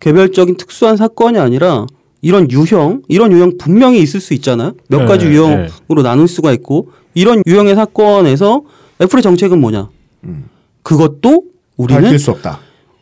[0.00, 1.86] 개별적인 특수한 사건이 아니라
[2.22, 4.74] 이런 유형 이런 유형 분명히 있을 수 있잖아요.
[4.88, 5.32] 몇 네, 가지 네.
[5.32, 8.62] 유형으로 나눌 수가 있고 이런 유형의 사건에서
[9.00, 9.88] 애플의 정책은 뭐냐?
[10.24, 10.44] 음.
[10.82, 11.44] 그것도
[11.76, 12.60] 우리는 밝힐 수 없다.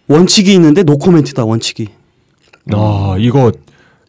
[0.09, 1.89] 원칙이 있는데 노코멘트다 원칙이.
[2.73, 3.53] 아, 이거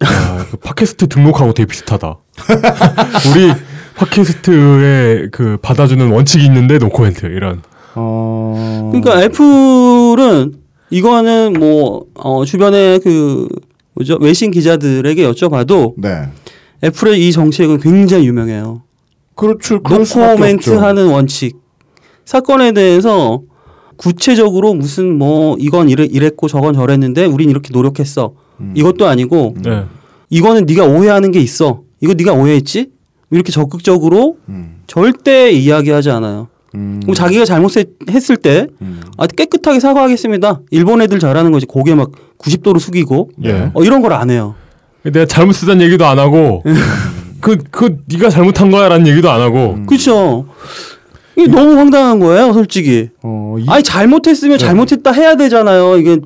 [0.04, 2.18] 야, 그 팟캐스트 등록하고 되게 비슷하다.
[3.32, 3.54] 우리
[3.96, 7.62] 팟캐스트에 그 받아주는 원칙이 있는데 노코멘트 이런.
[7.96, 8.90] 어...
[8.92, 10.54] 그러니까 애플은
[10.90, 13.48] 이거는 뭐 어, 주변에 그
[13.94, 16.28] 뭐죠 외신 기자들에게 여쭤봐도 네.
[16.84, 18.84] 애플의 이 정책은 굉장히 유명해요.
[19.36, 19.76] 그렇죠.
[19.76, 20.72] 노코멘트.
[20.72, 21.58] 하는 원칙.
[22.26, 23.42] 사건에 대해서
[23.98, 28.34] 구체적으로 무슨 뭐 이건 이래, 이랬고 저건 저랬는데 우린 이렇게 노력했어.
[28.60, 28.74] 음.
[28.76, 29.84] 이것도 아니고 네.
[30.30, 31.82] 이거는 네가 오해하는 게 있어.
[32.02, 32.90] 이거 네가 오해했지?
[33.32, 34.82] 이렇게 적극적으로 음.
[34.88, 36.48] 절대 이야기하지 않아요.
[36.76, 37.00] 음.
[37.04, 39.02] 그럼 자기가 잘못했을 때 음.
[39.18, 40.62] 아, 깨끗하게 사과하겠습니다.
[40.72, 41.66] 일본 애들 잘하는 거지.
[41.66, 43.72] 고개 막 90도로 숙이고 예.
[43.74, 44.56] 어, 이런 걸 안 해요.
[45.04, 46.64] 내가 잘못 쓰던 얘기도 안 하고
[47.42, 49.86] 그, 그 네가 잘못한 거야 라는 얘기도 안 하고 음.
[49.86, 50.46] 그렇죠.
[51.36, 53.10] 이게 너무 황당한 거예요, 솔직히.
[53.22, 54.66] 어, 이, 아니 잘못했으면 네.
[54.66, 55.98] 잘못했다 해야 되잖아요.
[55.98, 56.20] 이게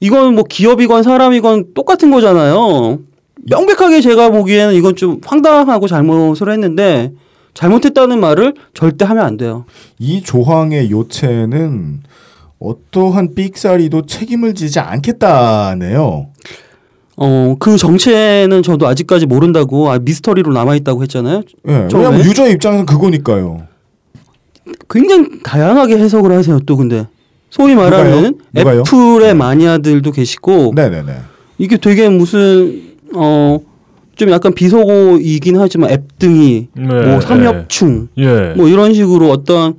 [0.00, 2.98] 이건 뭐 기업이건 사람이건 똑같은 거잖아요.
[3.44, 7.12] 명백하게 제가 보기에는 이건 좀 황당하고 잘못을 했는데
[7.54, 9.64] 잘못했다는 말을 절대 하면 안 돼요.
[9.98, 12.00] 이 조항의 요체는
[12.58, 16.28] 어떠한 삑사리도 책임을 지지 않겠다네요.
[17.16, 21.42] 어, 그 정체는 저도 아직까지 모른다고 아, 미스터리로 남아 있다고 했잖아요.
[21.68, 22.06] 예, 처음에?
[22.06, 23.66] 왜냐면 유저 입장에서는 그거니까요.
[24.88, 26.58] 굉장히 다양하게 해석을 하세요.
[26.66, 27.06] 또 근데
[27.50, 28.32] 소위 말하는 누가요?
[28.52, 28.80] 누가요?
[28.86, 31.12] 애플의 마니아들도 계시고 네네네.
[31.58, 32.82] 이게 되게 무슨
[33.14, 33.60] 어
[34.16, 38.52] 좀 약간 비속어이긴 하지만 앱등이 네, 뭐 삼엽충 예.
[38.56, 39.74] 뭐 이런 식으로 어떤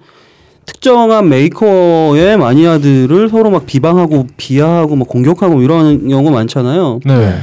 [0.66, 7.00] 특정한 메이커의 마니아들을 서로 막 비방하고 비하하고 막 공격하고 이런 경우 많잖아요.
[7.06, 7.36] 네.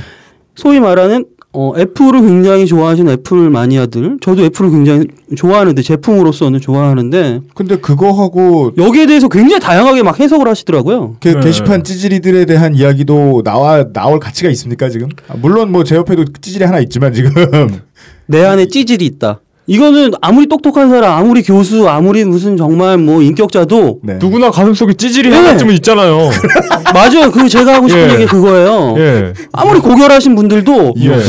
[0.55, 7.77] 소위 말하는 어, 애플을 굉장히 좋아하시는 애플 마니아들, 저도 애플을 굉장히 좋아하는데 제품으로서는 좋아하는데 근데
[7.77, 11.17] 그거하고 여기에 대해서 굉장히 다양하게 막 해석을 하시더라고요.
[11.21, 11.41] 그 네.
[11.41, 15.09] 게시판 찌질이들에 대한 이야기도 나와 나올 가치가 있습니까 지금?
[15.29, 17.33] 아, 물론 뭐 제 옆에도 찌질이 하나 있지만 지금
[18.27, 19.41] 내 안에 찌질이 있다.
[19.75, 24.15] 이거는 아무리 똑똑한 사람, 아무리 교수, 아무리 무슨 정말 뭐 인격자도 네.
[24.19, 25.37] 누구나 가슴속에 찌질이 네.
[25.37, 26.29] 하나쯤은 있잖아요.
[26.93, 27.31] 맞아요.
[27.31, 28.15] 그 제가 하고 싶은 예.
[28.15, 28.97] 얘기 그거예요.
[28.99, 29.33] 예.
[29.53, 31.23] 아무리 고결하신 분들도 예.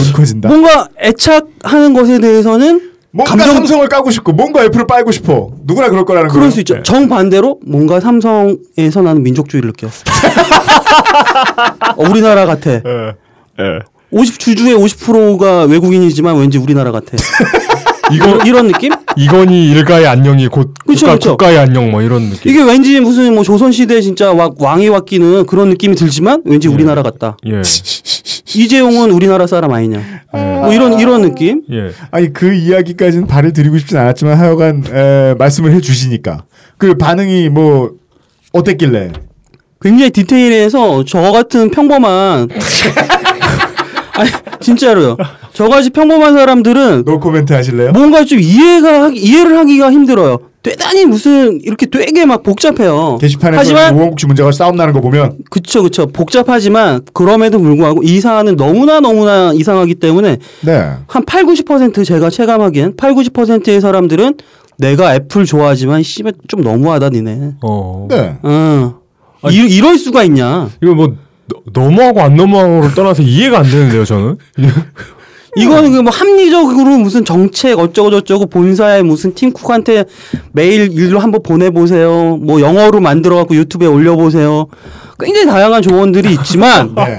[0.47, 5.51] 뭔가 애착하는 것에 대해서는 뭔가 감정- 삼성을 까고 싶고 뭔가 애플을 빨고 싶어.
[5.65, 6.39] 누구나 그럴 거라는 거예요.
[6.39, 6.77] 그럴 수 있죠.
[6.77, 6.81] 네.
[6.81, 9.85] 정 반대로 뭔가 삼성에서 나는 민족주의를 느껴.
[11.95, 12.71] 어, 우리나라 같아.
[12.71, 12.81] 예.
[13.59, 13.79] 예.
[14.09, 17.11] 50 주주의 50%가 외국인이지만 왠지 우리나라 같아.
[18.11, 18.91] 이거 이런 느낌?
[19.17, 21.29] 이건희 일가의 안녕이 곧 그쵸, 국가, 그쵸.
[21.31, 22.51] 국가의 안녕 뭐 이런 느낌.
[22.51, 27.03] 이게 왠지 무슨 뭐 조선 시대 진짜 와- 왕이 왔기는 그런 느낌이 들지만 왠지 우리나라
[27.03, 27.37] 같다.
[27.47, 27.61] 예.
[28.55, 30.01] 이재용은 우리나라 사람 아니냐.
[30.33, 31.61] 뭐 이런 이런 느낌?
[31.71, 31.91] 예.
[32.11, 36.43] 아니 그 이야기까지는 말을 드리고 싶진 않았지만 하여간 에, 말씀을 해주시니까
[36.77, 37.91] 그 반응이 뭐
[38.53, 39.11] 어땠길래
[39.81, 42.49] 굉장히 디테일해서 저 같은 평범한
[44.21, 44.29] 아니
[44.59, 45.17] 진짜로요.
[45.53, 47.91] 저같이 평범한 사람들은 노 코멘트 하실래요?
[47.91, 50.39] 뭔가 좀 이해가 이해를 하기가 힘들어요.
[50.63, 53.17] 대단히 무슨 이렇게 되게 막 복잡해요.
[53.19, 58.21] 게시판에서 하지만 오원국 씨 문제가 싸움 나는 거 보면 그쵸 그쵸 복잡하지만 그럼에도 불구하고 이
[58.21, 60.91] 사안은 너무나 너무나 이상하기 때문에 네.
[61.07, 64.35] 한 8, 90% 제가 체감하기엔 8, 90%의 사람들은
[64.77, 67.53] 내가 애플 좋아하지만 씨발 좀 너무하다 니네.
[67.63, 68.07] 어.
[68.09, 68.37] 네.
[68.43, 69.01] 어.
[69.49, 70.69] 이, 이럴 수가 있냐?
[70.83, 71.15] 이거 뭐
[71.73, 74.37] 너- 너무하고 안 너무하고를 떠나서 이해가 안 되는데요, 저는.
[75.57, 80.05] 이거는 그뭐 합리적으로 무슨 정책 어쩌고 저쩌고 본사에 무슨 팀쿡한테
[80.53, 82.37] 메일 일로 한번 보내보세요.
[82.37, 84.67] 뭐 영어로 만들어갖고 유튜브에 올려보세요.
[85.19, 87.17] 굉장히 다양한 조언들이 있지만 네.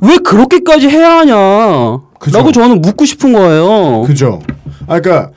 [0.00, 2.00] 왜 그렇게까지 해야 하냐?
[2.18, 2.36] 그죠.
[2.38, 4.02] 라고 저는 묻고 싶은 거예요.
[4.02, 4.40] 그죠.
[4.88, 5.30] 아, 그니까,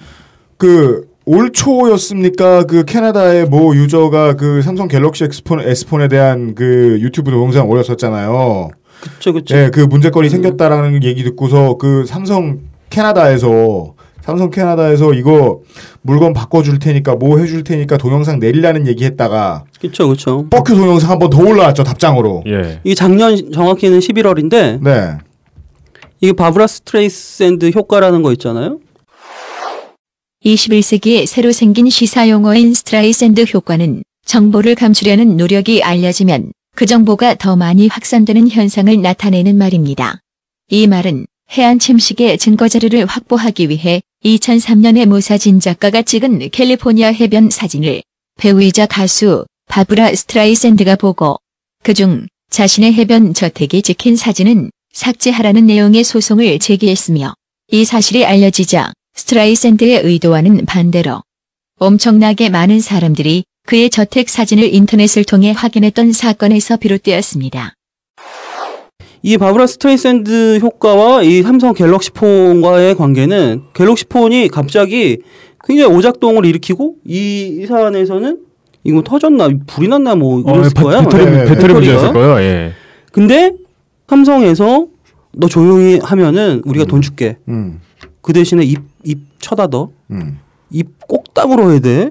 [0.58, 2.64] 그, 올 초였습니까?
[2.66, 8.70] 그 캐나다의 모 유저가 그 삼성 갤럭시 X폰, S폰에 대한 그 유튜브 동영상 올렸었잖아요.
[9.02, 9.56] 그쵸, 그쵸.
[9.58, 12.60] 예, 그 문제거리 생겼다라는 얘기 듣고서 그 삼성
[12.90, 15.60] 캐나다에서 삼성 캐나다에서 이거
[16.02, 20.46] 물건 바꿔줄 테니까 뭐 해줄 테니까 동영상 내리라는 얘기했다가 그쵸, 그쵸.
[20.50, 22.44] 버큐 동영상 한 번 더 올라왔죠 답장으로.
[22.48, 22.80] 예.
[22.84, 25.18] 이게 작년 정확히는 11월인데 네.
[26.22, 28.80] 이게 바브라 스트레이샌드 효과라는 거 있잖아요.
[30.46, 37.88] 21세기에 새로 생긴 시사 용어인 스트라이샌드 효과는 정보를 감추려는 노력이 알려지면 그 정보가 더 많이
[37.88, 40.20] 확산되는 현상을 나타내는 말입니다.
[40.70, 48.02] 이 말은 해안 침식의 증거 자료를 확보하기 위해 2003년에 모 사진작가가 찍은 캘리포니아 해변 사진을
[48.38, 51.38] 배우이자 가수 바브라 스트라이샌드가 보고
[51.84, 57.34] 그중 자신의 해변 저택이 찍힌 사진은 삭제하라는 내용의 소송을 제기했으며
[57.72, 61.22] 이 사실이 알려지자 스트라이샌드의 의도와는 반대로
[61.80, 67.74] 엄청나게 많은 사람들이 그의 저택 사진을 인터넷을 통해 확인했던 사건에서 비롯되었습니다.
[69.26, 75.20] 이 바브라 스트레이샌드 효과와 이 삼성 갤럭시 폰과의 관계는 갤럭시 폰이 갑자기
[75.64, 78.40] 굉장히 오작동을 일으키고 이, 이 사안에서는
[78.84, 81.02] 이거 터졌나 불이 났나 뭐 이랬을 어, 배- 거야.
[81.04, 81.74] 배터리, 네, 네, 배터리.
[81.74, 82.74] 문제였을 거예요, 예.
[83.14, 83.54] 근데
[84.10, 84.88] 삼성에서
[85.32, 87.38] 너 조용히 하면은 우리가 돈 줄게.
[87.48, 87.80] 음.
[88.24, 89.90] 그 대신에 입, 입 쳐다더.
[90.10, 90.40] 음.
[90.72, 92.10] 입 꼭 다물어야 돼.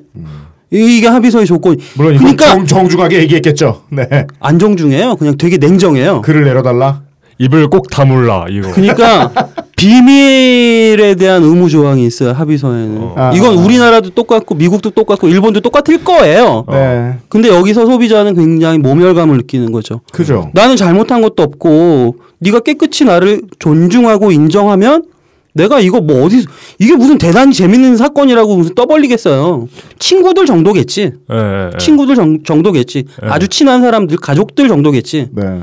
[0.71, 1.77] 이- 이게 합의서의 조건.
[1.97, 3.83] 물론 그러니까 정, 정중하게 얘기했겠죠.
[3.91, 4.07] 네.
[4.39, 5.17] 안 정중해요.
[5.17, 6.23] 그냥 되게 냉정해요.
[6.23, 7.03] 글을 내려달라.
[7.39, 8.71] 입을 꼭 다물라, 이거.
[8.71, 9.33] 그러니까
[9.77, 12.99] 비밀에 대한 의무 조항이 있어요 합의서에는.
[13.01, 13.15] 어.
[13.17, 13.61] 아, 이건 아.
[13.63, 16.65] 우리나라도 똑같고 미국도 똑같고 일본도 똑같을 거예요.
[16.71, 17.15] 네.
[17.29, 20.01] 근데 여기서 소비자는 굉장히 모멸감을 느끼는 거죠.
[20.13, 20.51] 그죠.
[20.55, 25.05] 나는 잘못한 것도 없고 네가 깨끗이 나를 존중하고 인정하면
[25.55, 26.45] 내가 이거 뭐 어디
[26.79, 29.69] 이게 무슨 대단히 재밌는 사건이라고 무슨 떠벌리겠어요.
[29.99, 31.01] 친구들 정도겠지.
[31.31, 31.79] 예, 예, 예.
[31.79, 33.05] 친구들 정, 정도겠지.
[33.23, 33.29] 네.
[33.29, 35.29] 아주 친한 사람들, 가족들 정도겠지.
[35.33, 35.61] 네.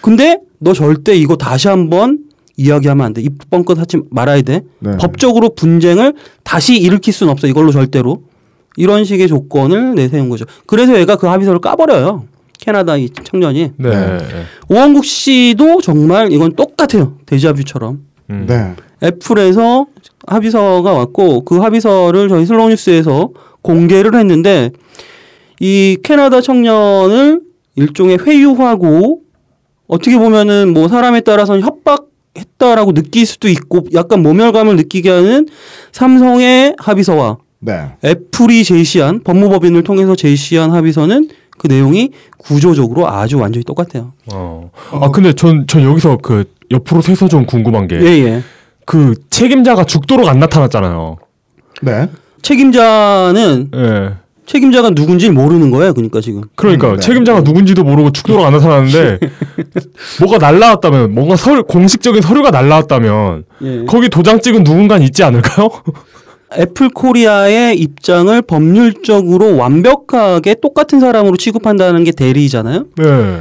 [0.00, 2.20] 근데 너 절대 이거 다시 한번
[2.56, 3.20] 이야기하면 안 돼.
[3.20, 4.62] 입 뻥끗 하지 말아야 돼.
[4.78, 4.96] 네.
[4.98, 7.46] 법적으로 분쟁을 다시 일으킬 수는 없어.
[7.46, 8.22] 이걸로 절대로.
[8.78, 10.44] 이런 식의 조건을 내세운 거죠.
[10.66, 12.24] 그래서 얘가 그 합의서를 까버려요.
[12.58, 13.72] 캐나다 이 청년이.
[13.76, 13.90] 네.
[13.90, 14.18] 네.
[14.68, 17.14] 오원국 씨도 정말 이건 똑같아요.
[17.26, 18.00] 데자뷰처럼.
[18.30, 18.44] 음.
[18.48, 18.74] 네.
[19.02, 19.86] 애플에서
[20.26, 23.30] 합의서가 왔고 그 합의서를 저희 슬로우 뉴스에서
[23.62, 24.70] 공개를 했는데
[25.60, 27.40] 이 캐나다 청년을
[27.76, 29.20] 일종의 회유하고
[29.86, 35.46] 어떻게 보면은 뭐 사람에 따라서는 협박했다라고 느낄 수도 있고 약간 모멸감을 느끼게 하는
[35.92, 37.92] 삼성의 합의서와 네.
[38.04, 41.28] 애플이 제시한 법무법인을 통해서 제시한 합의서는
[41.58, 44.12] 그 내용이 구조적으로 아주 완전히 똑같아요.
[44.32, 44.70] 어.
[44.92, 48.42] 아 근데 전, 전 여기서 그 옆으로 새서 좀 궁금한 게 예,
[48.86, 49.22] 그 예.
[49.28, 51.18] 책임자가 죽도록 안 나타났잖아요.
[51.82, 52.08] 네.
[52.40, 54.12] 책임자는 예.
[54.46, 55.92] 책임자가 누군지 모르는 거예요.
[55.92, 56.42] 그러니까 지금.
[56.54, 57.00] 그러니까 음, 네.
[57.00, 59.18] 책임자가 누군지도 모르고 죽어도 안 나타나는데
[60.22, 63.84] 뭐가 날라왔다면 뭔가 공식적인 서류가 날라왔다면 예.
[63.86, 65.68] 거기 도장 찍은 누군가 있지 않을까요?
[66.56, 72.86] 애플 코리아의 입장을 법률적으로 완벽하게 똑같은 사람으로 취급한다는 게 대리잖아요.
[72.96, 73.40] 네.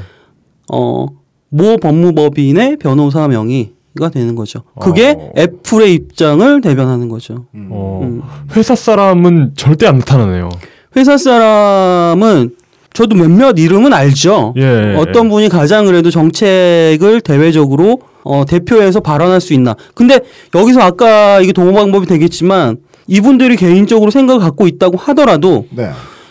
[0.73, 1.05] 어,
[1.49, 4.61] 모 법무법인의 변호사 명의가 되는 거죠.
[4.79, 5.31] 그게 어.
[5.37, 7.45] 애플의 입장을 대변하는 거죠.
[7.69, 8.21] 어, 음.
[8.55, 10.49] 회사 사람은 절대 안 나타나네요.
[10.97, 12.51] 회사 사람은
[12.93, 14.53] 저도 몇몇 이름은 알죠.
[14.57, 14.95] 예.
[14.97, 19.75] 어떤 분이 가장 그래도 정책을 대외적으로 어, 대표해서 발언할 수 있나.
[19.93, 20.19] 근데
[20.53, 22.77] 여기서 아까 이게 동호 방법이 되겠지만
[23.07, 25.89] 이분들이 개인적으로 생각을 갖고 있다고 하더라도 네.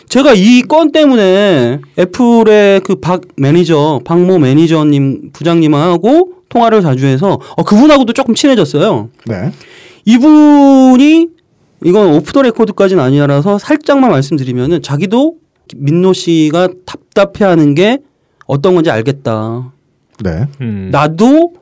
[0.09, 7.63] 제가 이 건 때문에 애플의 그 박 매니저, 박모 매니저님 부장님하고 통화를 자주 해서 어,
[7.63, 9.09] 그분하고도 조금 친해졌어요.
[9.25, 9.51] 네.
[10.05, 11.27] 이분이
[11.83, 15.35] 이건 오프 더 레코드까지는 아니라서 살짝만 말씀드리면은 자기도
[15.75, 17.99] 민노 씨가 답답해하는 게
[18.47, 19.73] 어떤 건지 알겠다.
[20.23, 20.47] 네.
[20.61, 20.89] 음.
[20.91, 21.53] 나도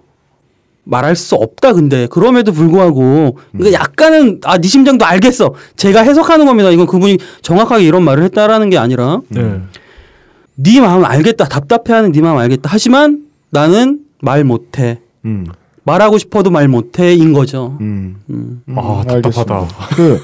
[0.86, 5.54] 말할 수 없다 근데 그럼에도 불구하고 이거 약간은 아네 심정도 알겠어.
[5.76, 6.70] 제가 해석하는 겁니다.
[6.70, 9.62] 이건 그분이 정확하게 이런 말을 했다라는 게 아니라 네.
[10.56, 11.46] 네 마음 알겠다.
[11.46, 12.70] 답답해하는 네 마음 알겠다.
[12.72, 15.00] 하지만 나는 말 못해.
[15.26, 15.46] 음.
[15.84, 17.78] 말하고 싶어도 말 못해인 거죠.
[17.82, 18.16] 음.
[18.30, 18.62] 음.
[18.70, 19.68] 음, 아, 알겠습니다.
[19.68, 19.96] 답답하다.
[19.98, 20.20] 그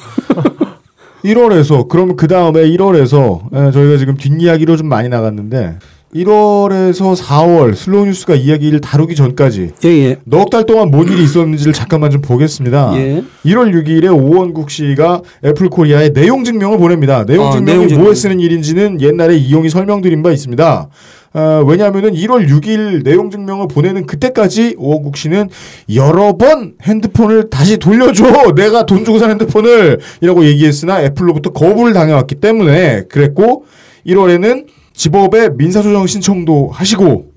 [1.26, 5.76] 1월에서 그럼 그 다음에 1월에서 저희가 지금 뒷이야기로 좀 많이 나갔는데
[6.16, 10.18] 1월에서 4월 슬로우 뉴스가 이야기를 다루기 전까지 예 예.
[10.26, 12.94] 넉 달 동안 뭔 일이 있었는지를 잠깐만 좀 보겠습니다.
[12.96, 13.24] 예.
[13.46, 17.26] 1월 6일에 오원국 씨가 애플 코리아에 내용 증명을 보냅니다.
[17.26, 18.04] 내용 아, 증명이 내용 증명.
[18.06, 20.88] 뭐에 쓰는 일인지는 옛날에 이용이 설명드린 바 있습니다.
[21.34, 25.50] 어, 왜냐하면은 1월 6일 내용 증명을 보내는 그때까지 오원국 씨는
[25.94, 28.54] 여러 번 핸드폰을 다시 돌려줘.
[28.56, 33.66] 내가 돈 주고 산 핸드폰을 이라고 얘기했으나 애플로부터 거부를 당해왔기 때문에 그랬고
[34.08, 37.32] 1월에는 집업에 민사조정 신청도 하시고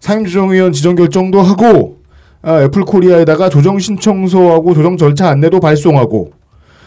[0.00, 1.98] 상임조정위원 지정 결정도 하고
[2.42, 6.37] 아, 애플 코리아에다가 조정 신청서하고 조정 절차 안내도 발송하고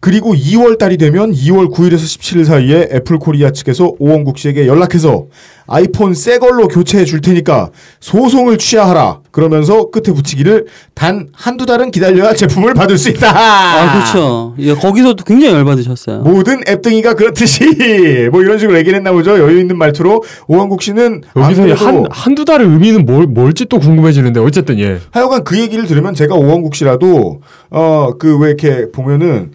[0.02, 5.26] 그리고 2월 달이 되면 2월 9일에서 17일 사이에 애플 코리아 측에서 오원국 씨에게 연락해서
[5.68, 9.20] 아이폰 새 걸로 교체해 줄 테니까 소송을 취하하라.
[9.30, 13.30] 그러면서 끝에 붙이기를 단 한두 달은 기다려야 제품을 받을 수 있다.
[13.32, 14.56] 아 그렇죠.
[14.60, 16.22] 예 거기서도 굉장히 열받으셨어요.
[16.24, 17.64] 모든 앱등이가 그렇듯이
[18.34, 19.38] 뭐 이런 식으로 얘기를 했나 보죠.
[19.39, 24.80] 여유 있는 말투로 오원국 씨는 여기서 한, 한두 달의 의미는 뭘, 뭘지 또 궁금해지는데, 어쨌든,
[24.80, 24.99] 예.
[25.12, 29.52] 하여간 그 얘기를 들으면 제가 오원국 씨라도 어 그 왜 이렇게 보면은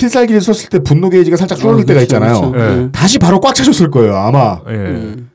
[0.00, 2.50] 필살기를 썼을 때 분노 게이지가 살짝 줄어들 아, 때가 그렇죠, 있잖아요.
[2.50, 2.58] 그렇죠.
[2.58, 2.82] 예.
[2.84, 2.88] 예.
[2.90, 4.60] 다시 바로 꽉 차셨을 거예요 아마.
[4.68, 4.72] 예.
[4.72, 5.30] 음.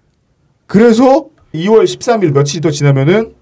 [0.66, 3.34] 그래서 2월 13일 며칠이 더 지나면은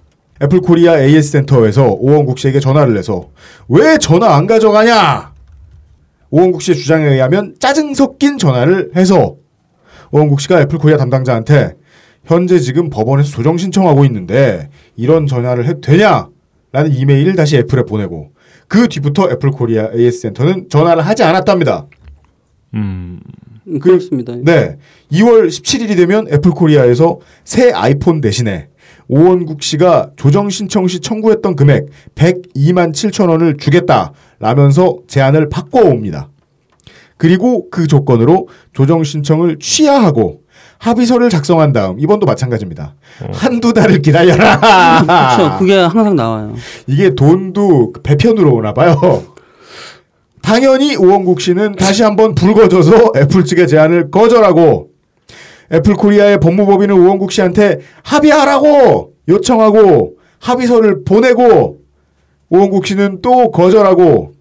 [0.42, 3.30] 애플 코리아 AS 센터에서 오원국 씨에게 전화를 해서
[3.70, 5.32] 왜 전화 안 가져가냐?
[6.30, 9.36] 오원국 씨의 주장에 의하면 짜증 섞인 전화를 해서
[10.12, 11.76] 오원국 씨가 애플 코리아 담당자한테
[12.26, 16.28] 현재 지금 법원에서 조정 신청하고 있는데 이런 전화를 해도 되냐?
[16.72, 18.32] 라는 이메일을 다시 애플에 보내고
[18.74, 21.86] 그 뒤부터 애플 코리아 AS 센터는 전화를 하지 않았답니다.
[22.74, 23.20] 음.
[23.68, 24.34] 음, 그렇습니다.
[24.36, 24.78] 네.
[25.12, 28.70] 2월 17일이 되면 애플 코리아에서 새 아이폰 대신에
[29.08, 36.32] 오원국 씨가 조정 신청 시 청구했던 금액 102만 7천 원을 주겠다 라면서 제안을 바꿔옵니다.
[37.18, 40.42] 그리고 그 조건으로 조정 신청을 취하하고
[40.84, 42.96] 합의서를 작성한 다음 이번도 마찬가지입니다.
[43.32, 44.60] 한두 달을 기다려라.
[45.38, 45.58] 그렇죠.
[45.58, 46.56] 그게 항상 나와요.
[46.88, 49.24] 이게 돈도 배편으로 오나 봐요.
[50.42, 54.90] 당연히 오원국 씨는 다시 한번 불거져서 애플 측의 제안을 거절하고
[55.72, 61.78] 애플 코리아의 법무법인은 오원국 씨한테 합의하라고 요청하고 합의서를 보내고
[62.50, 64.34] 오원국 씨는 또 거절하고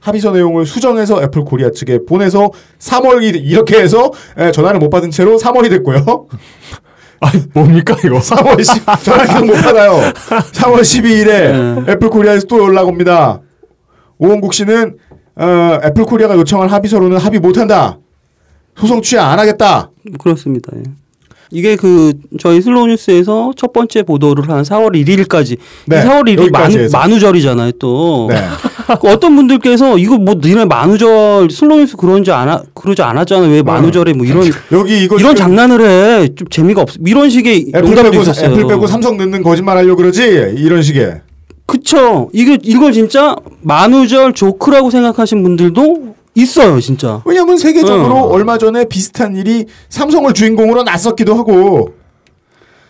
[0.00, 5.38] 합의서 내용을 수정해서 애플 코리아 측에 보내서 3월이 이렇게 해서 예, 전화를 못 받은 채로
[5.38, 6.26] 3월이 됐고요.
[7.20, 8.18] 아니 뭡니까 이거?
[8.18, 9.92] 3월 10 전화 계속 못 받아요.
[10.52, 13.40] 3월 12일에 애플 코리아에서 또 연락 옵니다.
[14.18, 14.96] 오원국 씨는
[15.36, 17.98] 어, 애플 코리아가 요청한 합의서로는 합의 못한다.
[18.76, 19.90] 소송 취하 안 하겠다.
[20.18, 20.70] 그렇습니다.
[20.76, 20.82] 예.
[21.50, 26.78] 이게 그 저희 슬로우 뉴스에서 첫 번째 보도를 한 4월 1일까지 네, 4월 1일 여기까지
[26.78, 26.88] 만.
[26.92, 28.36] 만우절이잖아요 또 네.
[28.96, 34.12] 그 어떤 분들께서 이거 뭐 니네 만우절 슬로우 뉴스 그런지 않아 그러지 않았잖아 왜 만우절에
[34.14, 38.50] 뭐 이런 여기 이거 이런 장난을 해 좀 재미가 없어 이런 식의 애플 빼고, 있었어요.
[38.52, 40.22] 애플 빼고 삼성 넣는 거짓말 하려고 그러지?
[40.56, 41.20] 이런 식의.
[41.66, 47.22] 그쵸 이게 이걸 진짜 만우절 조크라고 생각하신 분들도 있어요 진짜.
[47.24, 48.28] 왜냐면 세계적으로 어.
[48.32, 51.94] 얼마 전에 비슷한 일이 삼성을 주인공으로 났었기도 하고.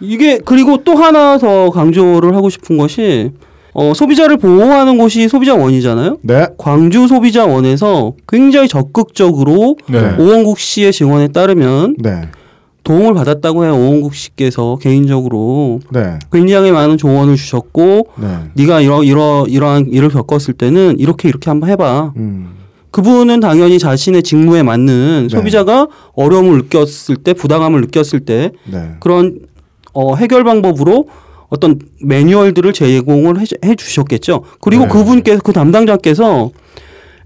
[0.01, 3.31] 이게 그리고 또 하나 더 강조를 하고 싶은 것이
[3.73, 6.19] 어, 소비자를 보호하는 곳이 소비자원이잖아요.
[6.23, 6.47] 네.
[6.59, 10.17] 광주 소비자원에서 굉장히 적극적으로 네.
[10.19, 12.23] 오원국 씨의 증언에 따르면 네.
[12.83, 13.75] 도움을 받았다고 해요.
[13.75, 16.19] 오원국 씨께서 개인적으로 네.
[16.33, 18.27] 굉장히 많은 조언을 주셨고 네.
[18.55, 22.15] 네가 이러 이러 이러한 일을 겪었을 때는 이렇게 이렇게 한번 해봐.
[22.17, 22.49] 음.
[22.91, 25.37] 그분은 당연히 자신의 직무에 맞는 네.
[25.37, 28.97] 소비자가 어려움을 느꼈을 때 부당함을 느꼈을 때 네.
[28.99, 29.39] 그런
[29.93, 31.07] 어, 해결 방법으로
[31.51, 34.45] 어떤 매뉴얼들을 제공을 해, 해 주셨겠죠.
[34.61, 34.89] 그리고 네.
[34.91, 36.51] 그분께서 그 담당자께서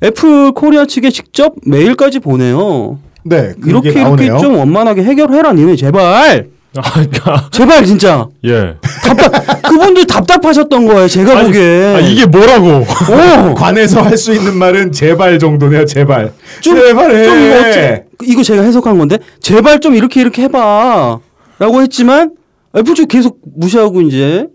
[0.02, 2.98] 애플 코리아 측에 직접 메일까지 보내요.
[3.24, 3.52] 네.
[3.66, 4.26] 이렇게 나오네요.
[4.26, 6.48] 이렇게 좀 원만하게 해결해라 니네 제발.
[6.76, 8.74] 아, 그러니까 제발 진짜 예.
[9.04, 11.06] 답답 그분들 답답하셨던 거예요.
[11.06, 11.94] 제가 아니, 보기에.
[11.96, 12.68] 아, 이게 뭐라고?
[12.68, 13.54] 어.
[13.56, 15.84] 관에서 할 수 있는 말은 제발 정도네요.
[15.84, 16.32] 제발.
[16.60, 17.24] 좀- 제발해.
[17.24, 21.18] 좀 이거 어째- 이거 제가 해석한 건데 제발 좀 이렇게 이렇게 해봐
[21.60, 22.32] 라고 했지만
[22.76, 24.48] 애플 쪽 계속 무시하고 이제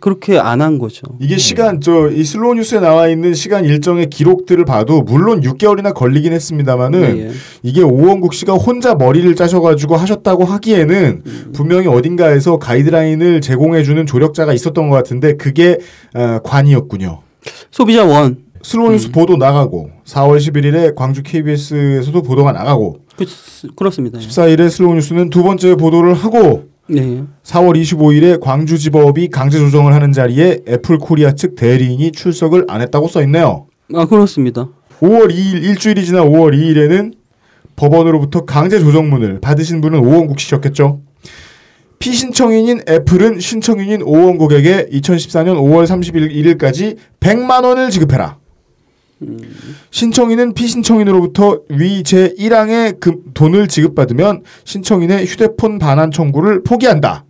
[0.00, 1.06] 그렇게 안 한 거죠.
[1.20, 6.32] 이게 시간 저 이 슬로우 뉴스에 나와 있는 시간 일정의 기록들을 봐도 물론 6개월이나 걸리긴
[6.32, 7.30] 했습니다만은 네, 예.
[7.62, 14.96] 이게 오원국 씨가 혼자 머리를 짜셔가지고 하셨다고 하기에는 분명히 어딘가에서 가이드라인을 제공해주는 조력자가 있었던 것
[14.96, 15.78] 같은데 그게
[16.14, 17.20] 어, 관이었군요.
[17.70, 23.24] 소비자 원 슬로우 뉴스 보도 나가고 4월 11일에 광주 KBS에서도 보도가 나가고 그,
[23.76, 24.20] 그렇습니다.
[24.20, 24.26] 예.
[24.26, 27.24] 14일에 슬로우 뉴스는 두 번째 보도를 하고 네.
[27.42, 33.22] 4월 25일에 광주지법이 강제 조정을 하는 자리에 애플 코리아 측 대리인이 출석을 안 했다고 써
[33.22, 33.66] 있네요.
[33.94, 34.68] 아 그렇습니다.
[35.00, 37.12] 5월 2일 일주일이 지난 5월 2일에는
[37.76, 41.00] 법원으로부터 강제 조정문을 받으신 분은 오원국 씨셨겠죠.
[41.98, 48.38] 피신청인인 애플은 신청인인 오원국에게 2014년 5월 31일까지 100만 원을 지급해라.
[49.90, 57.24] 신청인은 피신청인으로부터 위 제1항의 금, 돈을 지급받으면 신청인의 휴대폰 반환 청구를 포기한다.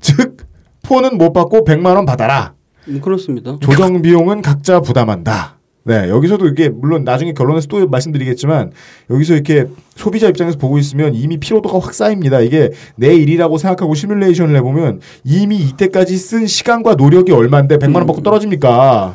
[0.00, 0.36] 즉
[0.82, 2.54] 폰은 못 받고 100만 원 받아라.
[2.88, 3.56] 음, 그렇습니다.
[3.60, 5.58] 조정 비용은 각자 부담한다.
[5.84, 8.72] 네, 여기서도 이게 물론 나중에 결론에서 또 말씀드리겠지만
[9.08, 9.66] 여기서 이렇게
[9.96, 12.40] 소비자 입장에서 보고 있으면 이미 피로도가 확 쌓입니다.
[12.40, 18.22] 이게 내 일이라고 생각하고 시뮬레이션을 해보면 이미 이때까지 쓴 시간과 노력이 얼마인데 100만 원 받고
[18.22, 19.14] 떨어집니까?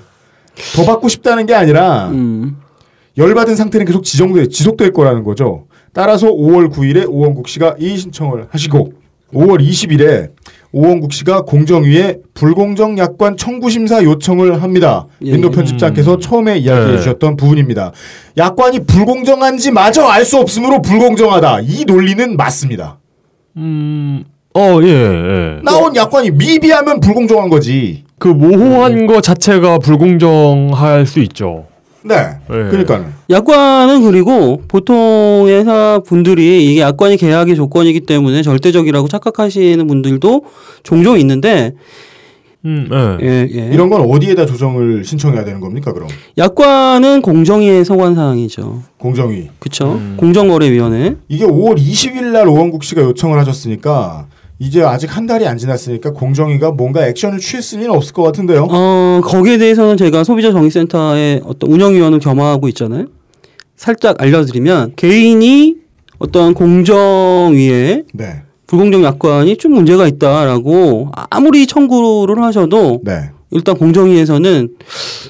[0.76, 2.58] 더 받고 싶다는 게 아니라 음.
[3.18, 5.66] 열받은 상태는 계속 지정돼 지속될 거라는 거죠.
[5.93, 8.93] 따라서 5월 9일에 오원국 씨가 이의 신청을 하시고
[9.34, 10.32] 5월 20일에
[10.72, 15.06] 오원국 씨가 공정위에 불공정 약관 청구 심사 요청을 합니다.
[15.24, 15.32] 예.
[15.34, 16.97] 민도 편집장께서 처음에 이야기해 네.
[16.97, 17.91] 주셨던 부분입니다.
[18.38, 21.60] 약관이 불공정한지 마저 알 수 없으므로 불공정하다.
[21.62, 22.97] 이 논리는 맞습니다.
[23.58, 24.24] 음,
[24.56, 25.60] 어, 예, 예.
[25.64, 28.04] 나온 약관이 미비하면 불공정한 거지.
[28.24, 31.65] 그 모호한 거 자체가 불공정할 수 있죠.
[32.05, 32.15] 네.
[32.49, 32.69] 네.
[32.69, 40.45] 그러니까는 약관은 그리고 보통 회사 분들이 이게 약관이 계약의 조건이기 때문에 절대적이라고 착각하시는 분들도
[40.84, 41.74] 종종 있는데
[42.63, 43.28] 음, 예.
[43.28, 43.69] 예, 예.
[43.74, 45.91] 이런 건 어디에다 조정을 신청해야 되는 겁니까?
[45.91, 46.07] 그럼
[46.38, 48.84] 약관은 공정위의 소관 사항이죠.
[48.99, 49.49] 공정위.
[49.59, 49.95] 그렇죠.
[49.95, 50.13] 음.
[50.15, 51.17] 공정거래위원회.
[51.28, 54.28] 이게 5월 20일 날 오원국 씨가 요청을 하셨으니까
[54.64, 58.68] 이제 아직 한 달이 안 지났으니까 공정위가 뭔가 액션을 취했을 리는 없을 것 같은데요.
[58.70, 63.07] 어, 거기에 대해서는 제가 소비자 정의센터의 어떤 운영위원을 겸하고 있잖아요.
[63.76, 65.76] 살짝 알려드리면 개인이
[66.20, 68.43] 어떤 공정위에 네.
[68.68, 73.32] 불공정 약관이 좀 문제가 있다라고 아무리 청구를 하셔도 네.
[73.51, 74.70] 일단 공정위에서는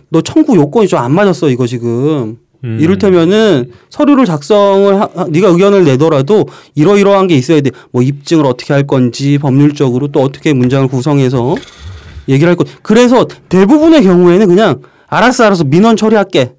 [0.10, 2.78] 너 청구 요건이 좀 안 맞았어 이거 지금 음.
[2.80, 6.46] 이를테면은 서류를 작성을 하, 하- 네가 의견을 내더라도
[6.76, 7.72] 이러이러한 게 있어야 돼.
[7.92, 11.56] 뭐 입증을 어떻게 할 건지 법률적으로 또 어떻게 문장을 구성해서
[12.30, 12.68] 얘기를 할 것.
[12.82, 16.54] 그래서 대부분의 경우에는 그냥 알았어 알았어 민원 처리할게.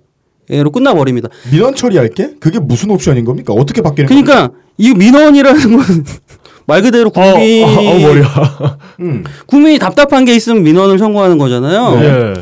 [0.50, 1.30] 로 끝나버립니다.
[1.50, 2.32] 민원 처리할게?
[2.38, 3.54] 그게 무슨 옵션인 겁니까?
[3.54, 4.32] 어떻게 바뀌는 겁니까?
[4.32, 6.04] 그러니까 이 민원이라는 건
[6.66, 8.78] 말 그대로 어, 국민 어, 어, 머리야.
[9.00, 9.24] 음.
[9.46, 11.98] 국민이 답답한 게 있으면 민원을 청구하는 거잖아요.
[12.02, 12.34] 예.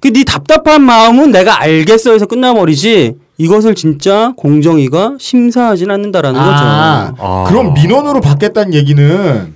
[0.00, 7.22] 그 네 답답한 마음은 내가 알겠어 해서 끝나버리지 이것을 진짜 공정위가 심사하진 않는다라는 아, 거죠.
[7.24, 7.44] 아.
[7.48, 9.54] 그럼 민원으로 받겠다는 얘기는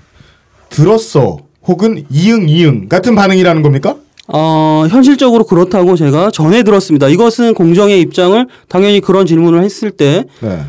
[0.68, 3.96] 들었어 혹은 이응 이응 같은 반응이라는 겁니까?
[4.28, 7.08] 어, 현실적으로 그렇다고 제가 전해 들었습니다.
[7.08, 10.60] 이것은 공정의 입장을 당연히 그런 질문을 했을 때 네.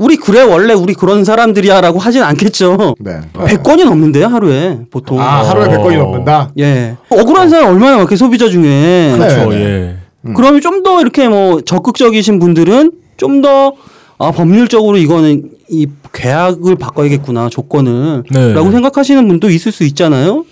[0.00, 2.94] 우리 그래 원래 우리 그런 사람들이야라고 하진 않겠죠.
[3.00, 3.20] 네.
[3.34, 5.20] 100건이 넘는데요 하루에 보통.
[5.20, 5.68] 아 하루에 어.
[5.68, 6.50] 100건이 넘는다.
[6.58, 6.96] 예.
[7.10, 9.12] 억울한 사람 얼마나 많게 소비자 중에.
[9.14, 9.50] 그렇죠.
[9.50, 9.64] 네, 네.
[9.64, 9.96] 예.
[10.26, 10.34] 음.
[10.34, 13.74] 그러면 좀 더 이렇게 뭐 적극적이신 분들은 좀더
[14.18, 18.54] 아, 법률적으로 이거는 이 계약을 바꿔야겠구나 조건을 네.
[18.54, 20.46] 라고 생각하시는 분도 있을 수 있잖아요.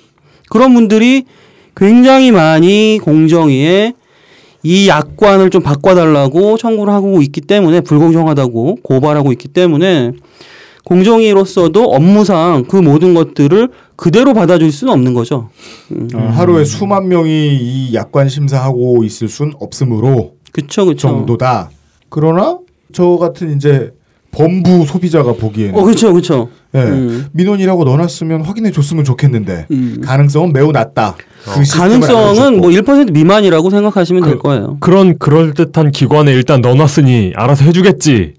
[0.51, 1.25] 그런 분들이
[1.75, 3.95] 굉장히 많이 공정위에
[4.69, 10.13] 이 약관을 좀 바꿔달라고 청구를 하고 있기 때문에 불공정하다고 고발하고 있기 때문에
[10.85, 15.49] 공정위로서도 업무상 그 모든 것들을 그대로 받아줄 수는 없는 거죠.
[16.15, 21.09] 어, 하루에 수만 명이 이 약관 심사하고 있을 순 없으므로 그쵸, 그쵸.
[21.09, 21.71] 정도다.
[22.11, 22.59] 그러나
[22.93, 23.95] 저 같은 이제
[24.31, 26.49] 범부 소비자가 보기에는 어, 그쵸, 그쵸.
[26.75, 27.27] 예, 음.
[27.33, 30.03] 민원이라고 넣어놨으면 확인해 줬으면 좋겠는데 음.
[30.05, 31.17] 가능성은 매우 낮다.
[31.45, 32.61] 그 시스템을 가능성은.
[32.61, 34.77] 뭐 1% 미만이라고 생각하시면 될 거예요.
[34.81, 38.35] 그런 그럴 듯한 기관에 일단 넣어놨으니 알아서 해주겠지라는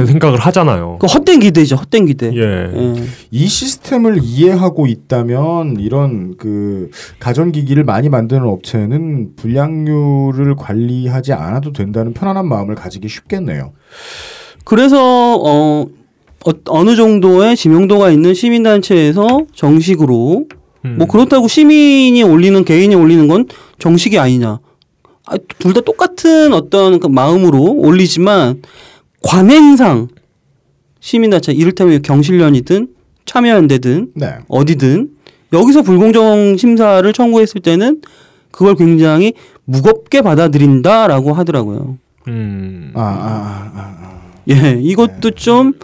[0.00, 0.06] 음.
[0.06, 0.96] 생각을 하잖아요.
[0.98, 2.32] 그 헛된 기대죠, 헛된 기대.
[2.34, 2.40] 예.
[2.40, 2.94] 예.
[3.30, 12.48] 이 시스템을 이해하고 있다면 이런 그 가전기기를 많이 만드는 업체는 불량률을 관리하지 않아도 된다는 편안한
[12.48, 13.72] 마음을 가지기 쉽겠네요.
[14.68, 14.98] 그래서
[15.36, 15.86] 어,
[16.44, 20.44] 어, 느 정도의 지명도가 있는 시민단체에서 정식으로
[20.84, 20.96] 음.
[20.98, 23.46] 뭐 그렇다고 시민이 올리는 개인이 올리는 건
[23.78, 24.58] 정식이 아니냐.
[25.24, 28.60] 아, 둘 다 똑같은 어떤 그 마음으로 올리지만
[29.22, 30.08] 관행상
[31.00, 32.88] 시민단체 이를테면 경실련이든
[33.24, 34.34] 참여연대든 네.
[34.48, 35.08] 어디든
[35.54, 38.02] 여기서 불공정 심사를 청구했을 때는
[38.50, 39.32] 그걸 굉장히
[39.64, 41.96] 무겁게 받아들인다라고 하더라고요.
[42.26, 42.92] 음.
[42.94, 44.07] 아, 아, 아, 아.
[44.50, 45.74] 예, 이것도 좀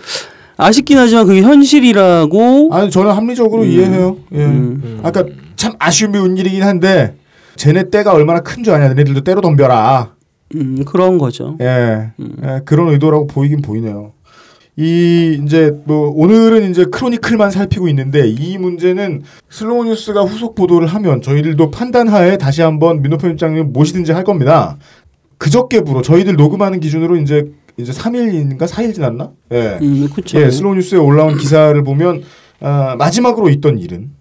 [0.57, 2.71] 아쉽긴 하지만 그게 현실이라고.
[2.73, 3.69] 아니 저는 합리적으로 음.
[3.69, 4.17] 이해해요.
[4.33, 4.45] 예.
[4.45, 5.01] 음.
[5.03, 5.25] 아까
[5.57, 7.15] 참 아쉬운 일이긴 한데
[7.57, 8.89] 쟤네 떼가 얼마나 큰 줄 아냐.
[8.89, 10.13] 너네들도 떼로 덤벼라.
[10.57, 11.57] 음, 그런 거죠.
[11.61, 12.11] 예.
[12.21, 12.37] 음.
[12.45, 14.13] 예, 그런 의도라고 보이긴 보이네요.
[14.77, 21.23] 이 이제 뭐 오늘은 이제 chronicle만 살피고 있는데 이 문제는 슬로우 뉴스가 후속 보도를 하면
[21.23, 24.77] 저희들도 판단하에 다시 한번 민노 편집장님 모시든지 할 겁니다.
[25.39, 27.45] 그저께부로 저희들 녹음하는 기준으로 이제
[27.77, 29.33] 이제 3일인가 4일 지났나?
[29.53, 29.79] 예.
[29.83, 30.41] 음, 그렇죠.
[30.41, 32.23] 예, 슬로우 뉴스에 올라온 기사를 보면
[32.61, 34.13] 아, 마지막으로 있던 일은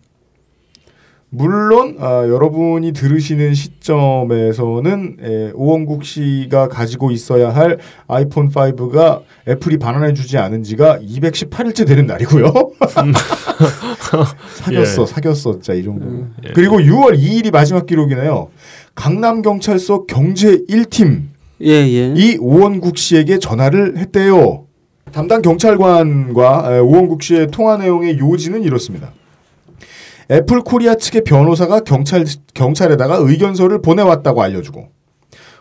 [1.35, 10.37] 물론 아, 여러분이 들으시는 시점에서는 예, 오원국 씨가 가지고 있어야 할 아이폰 5가 애플이 반환해주지
[10.37, 12.53] 않은 지가 218일째 되는 날이고요.
[14.55, 15.05] 사겼어, 예.
[15.05, 16.05] 사겼어, 진짜 이 정도.
[16.05, 16.33] 음.
[16.43, 18.49] 는 그리고 6월 2일이 마지막 기록이네요.
[18.93, 21.32] 강남 경찰서 경제 1팀
[21.63, 22.13] 예, 예.
[22.15, 24.65] 이 오원국 씨에게 전화를 했대요.
[25.11, 29.11] 담당 경찰관과 에, 오원국 씨의 통화 내용의 요지는 이렇습니다.
[30.31, 34.87] 애플 코리아 측의 변호사가 경찰 경찰에다가 의견서를 보내왔다고 알려주고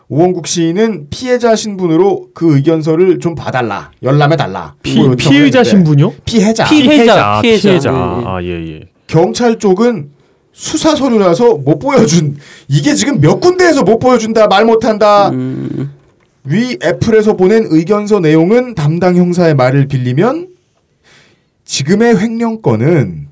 [0.07, 6.13] 오원국 씨는 피해자 신분으로 그 의견서를 좀 봐달라 열람해 달라 피, 피의자 신분요?
[6.25, 7.41] 피해자 피해자, 피해자.
[7.41, 7.91] 피해자.
[7.91, 8.25] 예, 예.
[8.25, 8.81] 아, 예, 예.
[9.07, 10.09] 경찰 쪽은
[10.53, 12.37] 수사 서류라서 못 보여준
[12.67, 15.91] 이게 지금 몇 군데에서 못 보여준다 말 못한다 음,
[16.45, 20.49] 위 애플에서 보낸 의견서 내용은 담당 형사의 말을 빌리면
[21.65, 23.27] 지금의 횡령건은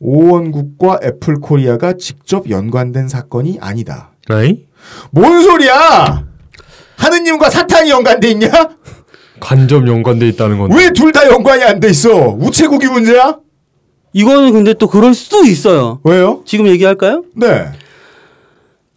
[0.00, 4.10] 오원국과 애플 코리아가 직접 연관된 사건이 아니다.
[4.28, 4.64] 라이?
[5.10, 6.24] 뭔 소리야?
[6.96, 8.50] 하느님과 사탄이 연관돼 있냐?
[9.40, 10.76] 간접 연관돼 있다는 건데.
[10.76, 12.28] 왜 둘 다 연관이 안 돼 있어?
[12.38, 13.38] 우체국이 문제야?
[14.16, 16.00] 이거는 근데 또 그럴 수도 있어요.
[16.02, 16.40] 왜요?
[16.46, 17.22] 지금 얘기할까요?
[17.34, 17.66] 네,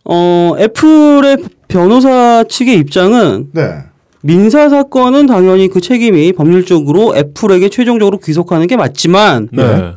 [0.05, 3.83] 어, 애플의 변호사 측의 입장은 네,
[4.21, 9.95] 민사 사건은 당연히 그 책임이 법률적으로 애플에게 최종적으로 귀속하는 게 맞지만 네.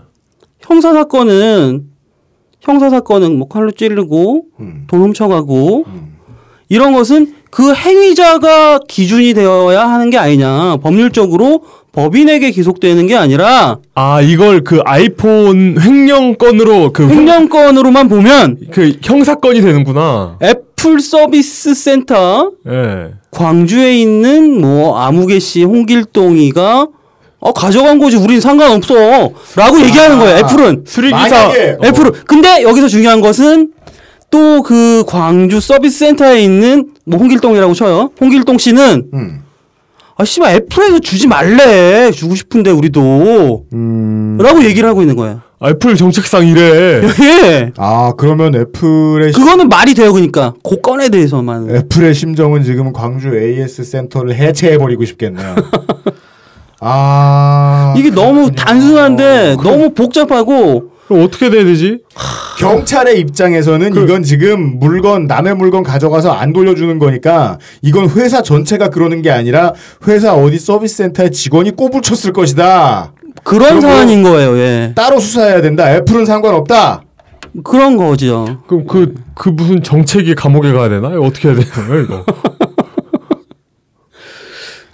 [0.58, 1.84] 형사 사건은
[2.60, 6.16] 형사 사건은 뭐 칼로 찌르고 음, 돈 훔쳐가고 음.
[6.68, 10.78] 이런 것은 그 행위자가 기준이 되어야 하는 게 아니냐.
[10.78, 11.62] 법률적으로
[11.92, 19.60] 법인에게 기속되는 게 아니라 아, 이걸 그 아이폰 횡령건으로 그, 횡- 횡령건으로만 보면 그 형사건이
[19.60, 20.38] 되는구나.
[20.42, 23.12] 애플 서비스 센터 예.
[23.30, 26.86] 광주에 있는 뭐 아무개 씨 홍길동이가
[27.40, 28.16] 어 가져간 거지.
[28.16, 28.94] 우린 상관없어.
[29.56, 30.84] 라고 얘기하는 거예요 애플은.
[30.86, 31.18] 수리기사.
[31.18, 33.70] 만약에 어, 애플은 근데 여기서 중요한 것은
[34.30, 38.10] 또 그 광주 서비스 센터에 있는 뭐 홍길동이라고 쳐요.
[38.18, 39.41] 홍길동 씨는 음,
[40.16, 45.94] 아 씨발 애플에서 주지 말래 주고 싶은데 우리도 음, 라고 얘기를 하고 있는 거예요 애플
[45.96, 47.02] 정책상 이래.
[47.22, 47.70] 예.
[47.76, 50.54] 아 그러면 애플의 시- 그거는 말이 돼요, 그러니까.
[50.64, 51.70] 그 건에 대해서만.
[51.70, 55.54] 애플의 심정은 지금 광주 AS 센터를 해체해 버리고 싶겠네요.
[56.80, 58.56] 아 이게 너무 그렇군요.
[58.56, 61.98] 단순한데 그- 너무 복잡하고 그럼 어떻게 돼야 되지?
[62.58, 69.20] 경찰의 입장에서는 이건 지금 물건 남의 물건 가져가서 안 돌려주는 거니까 이건 회사 전체가 그러는
[69.20, 69.74] 게 아니라
[70.08, 73.12] 회사 어디 서비스 센터에 직원이 꼬불쳤을 것이다.
[73.44, 74.56] 그런 사안인 거예요.
[74.56, 74.92] 예.
[74.94, 75.92] 따로 수사해야 된다.
[75.94, 77.02] 애플은 상관없다.
[77.62, 78.60] 그런 거죠.
[78.66, 81.08] 그럼 그, 그 무슨 정책이 감옥에 가야 되나?
[81.08, 82.24] 어떻게 해야 되나요, 이거?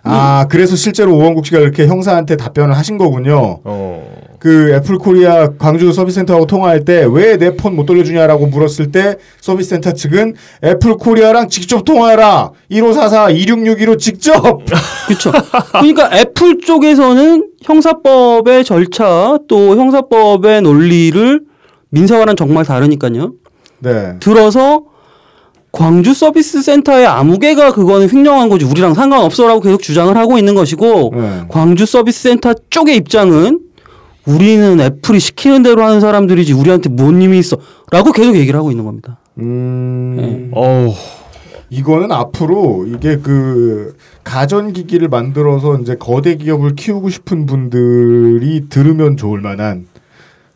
[0.03, 3.61] 아 그래서 실제로 오원국 씨가 이렇게 형사한테 답변을 하신 거군요.
[3.63, 4.18] 어.
[4.39, 9.17] 그 애플 코리아 광주 서비스 센터하고 통화할 때 왜 내 폰 못 돌려주냐라고 물었을 때
[9.41, 10.35] 서비스 센터 측은
[10.65, 14.61] 애플 코리아랑 직접 통화해라 1544 2662로 직접
[15.09, 15.33] 그렇죠.
[15.73, 21.41] 그러니까 애플 쪽에서는 형사법의 절차 또 형사법의 논리를
[21.91, 23.33] 민사와는 정말 다르니까요.
[23.81, 24.83] 네 들어서
[25.73, 31.41] 광주 서비스 센터의 아무개가 그거는 횡령한 거지 우리랑 상관없어라고 계속 주장을 하고 있는 것이고 네.
[31.49, 33.61] 광주 서비스 센터 쪽의 입장은
[34.29, 39.19] 우리는 애플이 시키는 대로 하는 사람들이지 우리한테 뭔 힘이 있어라고 계속 얘기를 하고 있는 겁니다.
[39.39, 40.93] 음, 어우.
[41.71, 49.41] 이거는 앞으로 이게 그 가전 기기를 만들어서 이제 거대 기업을 키우고 싶은 분들이 들으면 좋을
[49.41, 49.87] 만한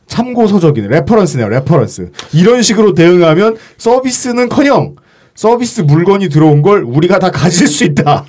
[0.06, 2.10] 참고 서적인 reference네요, reference.
[2.34, 4.96] 이런 식으로 대응하면 서비스는커녕
[5.34, 8.24] 서비스 물건이 들어온 걸 우리가 다 가질 수 있다.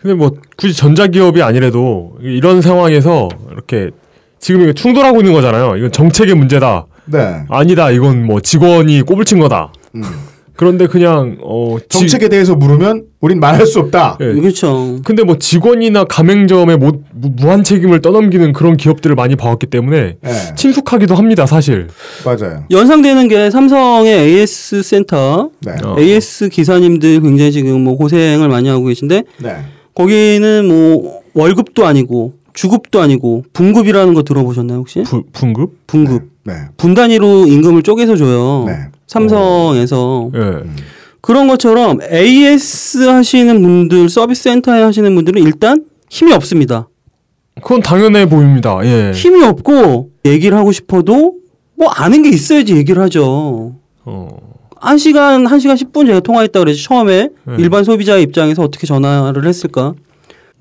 [0.00, 3.90] 근데 뭐 굳이 전자기업이 아니래도 이런 상황에서 이렇게
[4.42, 5.76] 지금 이게 충돌하고 있는 거잖아요.
[5.76, 6.86] 이건 정책의 문제다.
[7.06, 7.44] 네.
[7.48, 7.90] 아니다.
[7.92, 9.72] 이건 뭐 직원이 꼬불친 거다.
[9.94, 10.02] 음.
[10.56, 14.18] 그런데 그냥 어 지- 정책에 대해서 물으면 우린 말할 수 없다.
[14.20, 14.32] 예.
[14.34, 14.98] 그렇죠.
[15.04, 20.30] 근데 뭐 직원이나 가맹점에 뭐, 무, 무한 책임을 떠넘기는 그런 기업들을 많이 봐왔기 때문에 네,
[20.56, 21.86] 친숙하기도 합니다, 사실.
[22.24, 22.64] 맞아요.
[22.70, 25.72] 연상되는 게 삼성의 AS 센터 네.
[25.84, 25.96] 어.
[25.98, 29.56] AS 기사님들 굉장히 지금 뭐 고생을 많이 하고 계신데 네.
[29.94, 35.02] 거기는 뭐 월급도 아니고 주급도 아니고 분급이라는 거 들어보셨나요 혹시?
[35.02, 35.86] 부, 분급?
[35.86, 36.54] 분급 네.
[36.76, 38.64] 분 단위로 임금을 쪼개서 줘요.
[38.66, 38.74] 네.
[39.06, 40.62] 삼성에서 예.
[41.20, 46.88] 그런 것처럼 AS 하시는 분들 서비스 센터에 하시는 분들은 일단 힘이 없습니다.
[47.62, 48.80] 그건 당연해 보입니다.
[48.84, 49.12] 예.
[49.14, 51.34] 힘이 없고 얘기를 하고 싶어도
[51.76, 53.74] 뭐 아는 게 있어야지 얘기를 하죠.
[54.04, 54.52] 어.
[54.80, 57.54] 한 시간 한 시간 10분 제가 통화했다 그래서 처음에 네.
[57.58, 59.94] 일반 소비자의 입장에서 어떻게 전화를 했을까?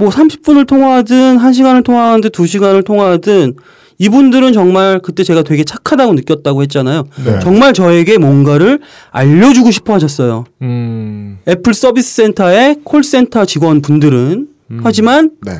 [0.01, 3.55] 뭐 30분을 통화하든 1시간을 통화하든 2시간을 통화하든
[3.97, 7.03] 이분들은 정말 그때 제가 되게 착하다고 느꼈다고 했잖아요.
[7.23, 7.39] 네.
[7.39, 8.79] 정말 저에게 뭔가를
[9.11, 10.45] 알려주고 싶어 하셨어요.
[10.63, 11.37] 음.
[11.47, 14.47] 애플 서비스 센터의 콜센터 직원분들은
[14.81, 15.51] 하지만 네.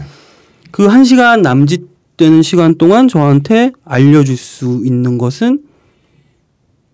[0.72, 1.86] 그한 시간 남짓
[2.18, 5.62] 되는 시간 동안 저한테 알려줄 수 있는 것은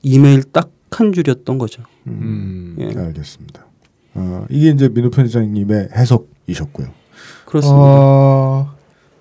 [0.03, 1.83] 이메일 딱 한 줄이었던 거죠.
[2.07, 2.75] 음.
[2.79, 2.85] 예.
[2.85, 3.65] 알겠습니다.
[4.15, 6.87] 어, 이게 이제 민우 편집장님의 해석이셨고요.
[7.47, 7.79] 그렇습니다.
[7.81, 8.73] 어,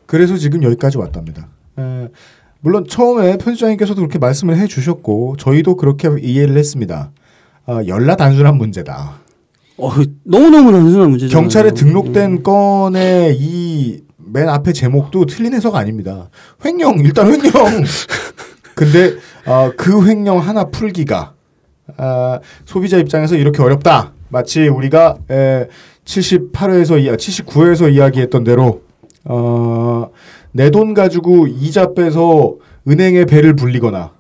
[0.07, 1.49] 그래서 지금 여기까지 왔답니다.
[1.79, 2.09] 에,
[2.61, 7.11] 물론 처음에 편집장님께서도 그렇게 말씀을 해주셨고 저희도 그렇게 이해를 했습니다.
[7.67, 9.15] 어, 열나 단순한 문제다.
[9.79, 9.91] 어,
[10.25, 11.33] 너무너무 단순한 문제죠.
[11.39, 16.29] 경찰에 등록된 건의 이 맨 앞에 제목도 틀린 해석 아닙니다.
[16.65, 17.53] 횡령 일단 횡령.
[18.75, 19.15] 근데
[19.47, 21.33] 어, 그 횡령 하나 풀기가
[21.97, 24.13] 아, 소비자 입장에서 이렇게 어렵다.
[24.29, 25.17] 마치 우리가
[26.07, 28.83] 78회에서 79회에서 이야기했던 대로
[29.25, 30.09] 어,
[30.53, 32.55] 내 돈 가지고 이자 빼서
[32.89, 34.13] 은행에 배를 불리거나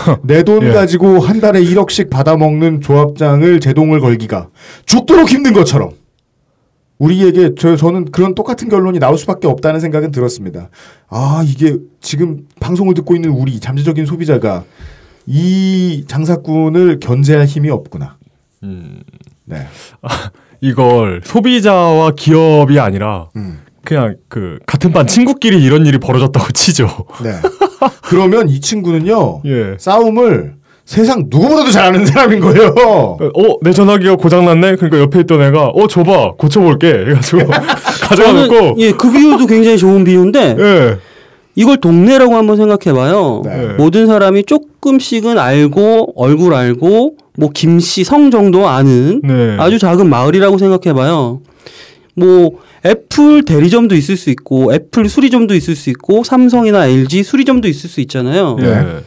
[0.22, 0.72] 내돈 예.
[0.72, 4.48] 가지고 한 달에 1억씩 받아먹는 조합장을 제동을 걸기가
[4.86, 5.90] 죽도록 힘든 것처럼
[6.98, 10.70] 우리에게 저, 저는 그런 똑같은 결론이 나올 수밖에 없다는 생각은 들었습니다.
[11.08, 14.62] 아 이게 지금 방송을 듣고 있는 우리 잠재적인 소비자가
[15.26, 18.18] 이 장사꾼을 견제할 힘이 없구나.
[18.62, 19.02] 음.
[19.44, 19.66] 네.
[20.62, 23.58] 이걸 소비자와 기업이 아니라 음.
[23.84, 26.88] 그냥 그 같은 반 친구끼리 이런 일이 벌어졌다고 치죠.
[27.22, 27.32] 네.
[28.04, 29.76] 그러면 이 친구는요 예.
[29.78, 30.54] 싸움을
[30.84, 32.74] 세상 누구보다도 잘하는 사람인 거예요.
[32.76, 34.76] 어, 내 전화기가 고장났네?
[34.76, 36.88] 그러니까 옆에 있던 애가, 어, 줘봐, 고쳐볼게.
[37.06, 37.46] 해가지고,
[38.02, 40.98] 가져가 놓고, 예, 그 비유도 굉장히 좋은 비유인데 예.
[41.54, 43.42] 이걸 동네라고 한번 생각해봐요.
[43.44, 43.66] 네.
[43.78, 49.56] 모든 사람이 조금씩은 알고 얼굴 알고 뭐 김씨 성 정도 아는 네.
[49.58, 51.40] 아주 작은 마을이라고 생각해봐요.
[52.14, 52.50] 뭐
[52.84, 58.00] 애플 대리점도 있을 수 있고 애플 수리점도 있을 수 있고 삼성이나 LG 수리점도 있을 수
[58.00, 58.56] 있잖아요.
[58.60, 59.02] 예.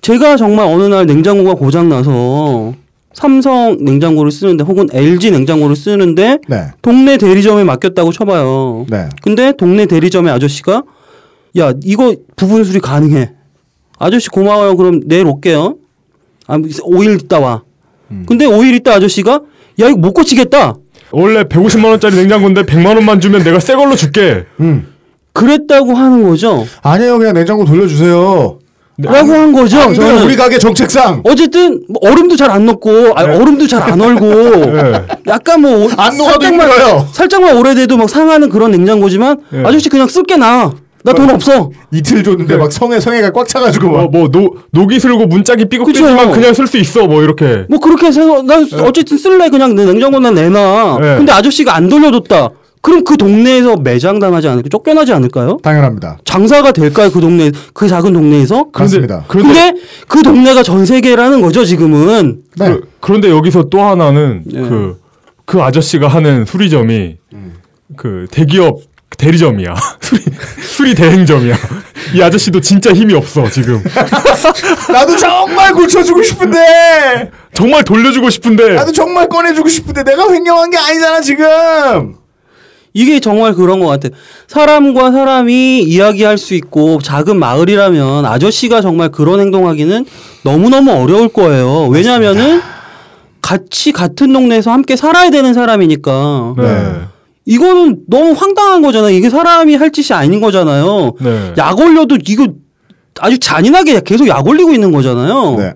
[0.00, 2.72] 제가 정말 어느 날 냉장고가 고장 나서
[3.12, 6.68] 삼성 냉장고를 쓰는데 혹은 LG 냉장고를 쓰는데 네.
[6.80, 8.86] 동네 대리점에 맡겼다고 쳐봐요.
[8.88, 9.08] 네.
[9.22, 10.84] 근데 동네 대리점의 아저씨가
[11.58, 13.32] 야 이거 부분 수리 가능해.
[13.98, 14.76] 아저씨 고마워요.
[14.76, 15.76] 그럼 내일 올게요.
[16.50, 17.62] 아, 5일 있다 와.
[18.26, 19.32] 근데 5일 있다 아저씨가
[19.80, 20.74] 야 이거 못 고치겠다.
[21.12, 24.44] 원래 150만 원짜리 냉장고인데 100만 원만 주면 내가 새 걸로 줄게.
[24.60, 24.86] 음.
[25.32, 26.66] 그랬다고 하는 거죠.
[26.82, 28.58] 아니에요, 그냥 냉장고 돌려주세요.
[29.02, 29.78] 라고 한 거죠.
[29.80, 31.22] 안 돼요, 저는 우리 가게 정책상.
[31.24, 34.26] 어쨌든 뭐 얼음도 잘 안 녹고 아, 얼음도 잘 안 얼고
[34.76, 35.06] 네.
[35.28, 37.08] 약간 뭐 안 녹아도 살짝만 힘들어요.
[37.12, 39.62] 살짝만 오래돼도 막 상하는 그런 냉장고지만 네.
[39.64, 40.72] 아저씨 그냥 쓸게 나.
[41.02, 41.70] 나 돈 없어.
[41.92, 43.98] 이틀 줬는데 막 성에 성에가 꽉 차가지고 막.
[44.00, 46.32] 어, 뭐 노, 녹이 슬고 문짝이 삐걱삐지만.
[46.32, 47.06] 그냥 쓸 수 있어.
[47.06, 47.64] 뭐 이렇게.
[47.68, 50.98] 뭐 그렇게 해서 나 어쨌든 쓸래 그냥 내 냉장고나 내놔.
[51.00, 51.16] 네.
[51.16, 52.50] 근데 아저씨가 안 돌려줬다.
[52.82, 54.68] 그럼 그 동네에서 매장 당하지 않을까?
[54.70, 55.58] 쫓겨나지 않을까요?
[55.62, 56.18] 당연합니다.
[56.24, 57.10] 장사가 될까요?
[57.10, 58.70] 그 동네 그 작은 동네에서?
[58.70, 59.24] 그렇습니다.
[59.28, 62.42] 그런데 근데 그 동네가 전 세계라는 거죠 지금은.
[62.58, 62.68] 네.
[62.70, 64.62] 그, 그런데 여기서 또 하나는 네.
[64.62, 64.98] 그,
[65.44, 67.16] 그 아저씨가 하는 수리점이
[67.96, 68.78] 그 대기업
[69.20, 69.74] 대리점이야.
[70.00, 70.22] 수리,
[70.62, 71.54] 수리 대행점이야.
[72.14, 73.82] 이 아저씨도 진짜 힘이 없어, 지금.
[74.90, 77.30] 나도 정말 고쳐주고 싶은데.
[77.52, 78.74] 정말 돌려주고 싶은데.
[78.74, 82.16] 나도 정말 꺼내주고 싶은데 내가 횡령한 게 아니잖아 지금.
[82.92, 84.08] 이게 정말 그런 것 같아.
[84.48, 90.06] 사람과 사람이 이야기할 수 있고 작은 마을이라면 아저씨가 정말 그런 행동하기는
[90.42, 91.86] 너무너무 어려울 거예요.
[91.88, 92.60] 왜냐면은
[93.42, 96.54] 같이 같은 동네에서 함께 살아야 되는 사람이니까.
[96.56, 96.92] 네.
[97.50, 99.10] 이거는 너무 황당한 거잖아요.
[99.10, 101.14] 이게 사람이 할 짓이 아닌 거잖아요.
[101.20, 101.52] 네.
[101.58, 102.46] 약 올려도 이거
[103.18, 105.56] 아주 잔인하게 계속 약 올리고 있는 거잖아요.
[105.58, 105.74] 네.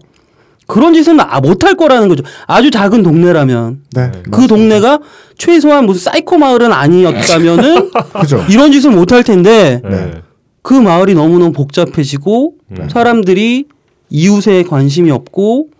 [0.69, 2.23] 그런 짓은 아, 못할 거라는 거죠.
[2.47, 3.81] 아주 작은 동네라면.
[3.91, 4.13] 네.
[4.31, 5.01] 그 동네가
[5.37, 8.45] 최소한 무슨 사이코 마을은 아니었다면은 그죠.
[8.49, 10.23] 이런 짓을 못할 텐데 네.
[10.63, 12.55] 그 마을이 너무너무 복잡해지고
[12.89, 13.65] 사람들이
[14.11, 15.71] 이웃에 관심이 없고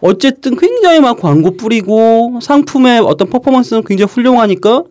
[0.00, 4.84] 어쨌든 굉장히 막 광고 뿌리고 상품의 어떤 퍼포먼스는 굉장히 훌륭하니까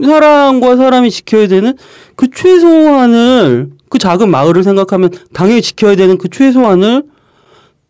[0.00, 1.74] 사람과 사람이 지켜야 되는
[2.16, 7.04] 그 최소한을 그 작은 마을을 생각하면 당연히 지켜야 되는 그 최소한을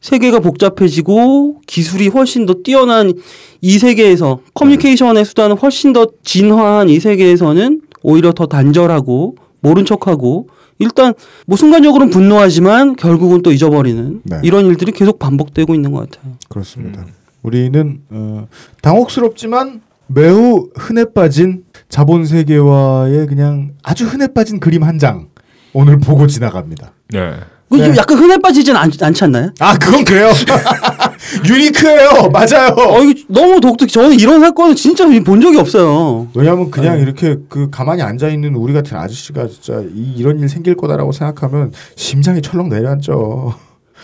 [0.00, 3.12] 세계가 복잡해지고 기술이 훨씬 더 뛰어난
[3.61, 10.48] 이 세계에서 커뮤니케이션의 수단은 훨씬 더 진화한 이 세계에서는 오히려 더 단절하고 모른 척하고
[10.80, 11.14] 일단
[11.46, 14.40] 뭐 순간적으로는 분노하지만 결국은 또 잊어버리는 네.
[14.42, 16.34] 이런 일들이 계속 반복되고 있는 것 같아요.
[16.48, 17.07] 그렇습니다.
[17.44, 18.48] 우리는 어,
[18.80, 25.28] 당혹스럽지만 매우 흔해 빠진 자본 세계와의 그냥 아주 흔해 빠진 그림 한 장
[25.74, 26.93] 오늘 보고 지나갑니다.
[27.11, 27.34] 네.
[27.68, 27.95] 그 네.
[27.97, 29.53] 약간 흔해 빠지진 않, 않지 않나요?
[29.61, 30.30] 아 그건 그래요.
[31.47, 32.30] 유니크해요.
[32.30, 32.74] 맞아요.
[32.78, 33.88] 어, 이거 너무 독특.
[33.88, 36.28] 저는 이런 사건은 진짜 본 적이 없어요.
[36.34, 40.74] 왜냐하면 그냥 이렇게 그 가만히 앉아 있는 우리 같은 아저씨가 진짜 이, 이런 일 생길
[40.76, 43.55] 거다라고 생각하면 심장이 철렁 내려앉죠.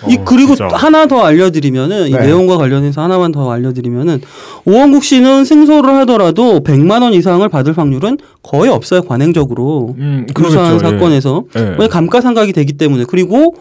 [0.07, 0.77] 이 어, 그리고 진짜.
[0.77, 2.27] 하나 더 알려드리면은 이 네.
[2.27, 4.21] 내용과 관련해서 하나만 더 알려드리면은
[4.65, 10.79] 오원국 씨는 승소를 하더라도 100만 원 이상을 받을 확률은 거의 없어요 관행적으로 음, 그러겠죠, 예.
[10.79, 11.75] 사건에서 예.
[11.79, 13.57] 왜 감가상각이 되기 때문에 그리고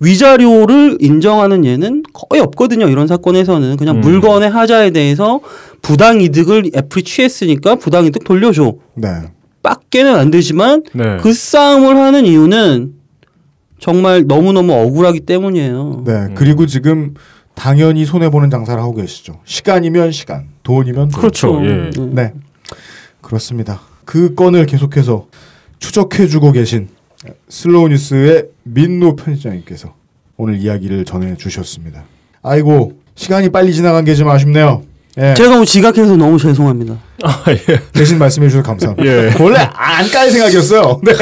[0.00, 4.00] 위자료를 인정하는 예는 거의 없거든요 이런 사건에서는 그냥 음.
[4.00, 5.40] 물건의 하자에 대해서
[5.82, 9.08] 부당 이득을 애플이 취했으니까 부당 이득 돌려줘 네.
[9.62, 11.16] 빡게는 안 되지만 네.
[11.20, 12.93] 그 싸움을 하는 이유는
[13.78, 16.02] 정말 너무너무 억울하기 때문이에요.
[16.06, 16.28] 네.
[16.34, 17.14] 그리고 지금
[17.54, 19.40] 당연히 손해 보는 장사를 하고 계시죠.
[19.44, 21.20] 시간이면 시간, 돈이면 돈.
[21.20, 21.60] 그렇죠.
[21.64, 21.90] 예.
[21.98, 22.14] 음.
[22.14, 22.32] 네.
[23.20, 23.80] 그렇습니다.
[24.04, 25.26] 그 건을 계속해서
[25.78, 26.88] 추적해 주고 계신
[27.48, 29.94] 슬로우 뉴스의 민노 편집장님께서
[30.36, 32.04] 오늘 이야기를 전해 주셨습니다.
[32.42, 34.82] 아이고, 시간이 빨리 지나간 게 좀 아쉽네요.
[35.18, 35.34] 예.
[35.34, 36.94] 제가 오늘 지각해서 너무 죄송합니다.
[37.22, 37.80] 아, 예.
[37.92, 39.06] 대신 말씀해 주셔서 감사합니다.
[39.08, 39.32] 예.
[39.40, 41.00] 원래 안 깔 생각이었어요.
[41.04, 41.12] 네.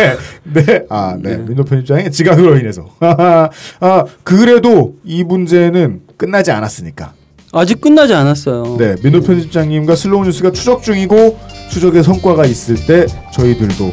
[0.45, 0.83] 네.
[0.89, 1.37] 아, 네.
[1.37, 2.87] 민노 편집장의 지각으로 인해서.
[3.01, 7.13] 아, 그래도 이 문제는 끝나지 않았으니까.
[7.53, 8.77] 아직 끝나지 않았어요.
[8.79, 11.39] 네, 민노 편집장님과 슬로우 뉴스가 추적 중이고
[11.71, 13.93] 추적의 성과가 있을 때 저희들도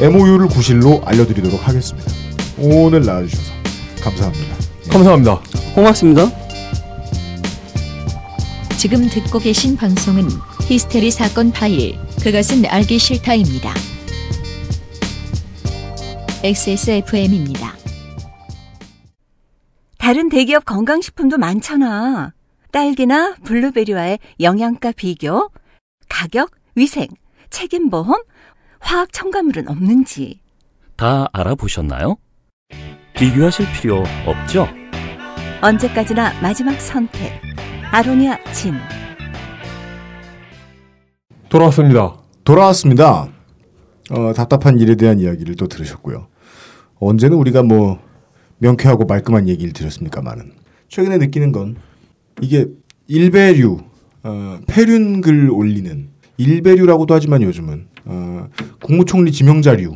[0.00, 2.10] MOU를 구실로 알려드리도록 하겠습니다.
[2.58, 3.52] 오늘 나와주셔서
[4.02, 4.56] 감사합니다.
[4.90, 5.40] 감사합니다.
[5.76, 6.41] 고맙습니다.
[8.78, 10.28] 지금 듣고 계신 방송은
[10.62, 13.72] 히스테리 사건 파일, 그것은 알기 싫다입니다.
[16.42, 17.74] XSFM입니다.
[19.98, 22.32] 다른 대기업 건강식품도 많잖아.
[22.72, 25.50] 딸기나 블루베리와의 영양가 비교,
[26.08, 27.06] 가격, 위생,
[27.50, 28.22] 책임보험,
[28.80, 30.40] 화학 첨가물은 없는지.
[30.96, 32.16] 다 알아보셨나요?
[33.14, 34.66] 비교하실 필요 없죠?
[35.60, 37.51] 언제까지나 마지막 선택.
[37.94, 38.72] 아로니아 진.
[41.50, 42.16] 돌아왔습니다.
[42.42, 43.28] 돌아왔습니다.
[44.10, 46.26] 어, 답답한 일에 대한 이야기를 또 들으셨고요.
[47.00, 48.00] 언제는 우리가 뭐
[48.56, 50.52] 명쾌하고 말끔한 얘기를 드렸습니까만은
[50.88, 51.76] 최근에 느끼는 건
[52.40, 52.66] 이게
[53.08, 53.80] 일배류,
[54.22, 58.48] 어, 폐륜글 올리는 일배류라고도 하지만 요즘은 어,
[58.80, 59.92] 국무총리 지명자류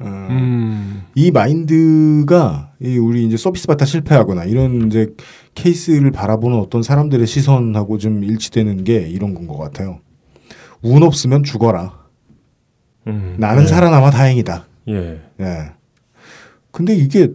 [0.00, 0.97] 어, 음.
[1.18, 5.16] 이 마인드가 이 우리 이제 서비스 받다 실패하거나 이런 이제
[5.56, 9.98] 케이스를 바라보는 어떤 사람들의 시선하고 좀 일치되는 게 이런 건 것 같아요.
[10.80, 11.98] 운 없으면 죽어라.
[13.08, 13.68] 음, 나는 네.
[13.68, 14.66] 살아남아 다행이다.
[14.90, 15.20] 예.
[15.40, 15.70] 예.
[16.70, 17.30] 근데 이게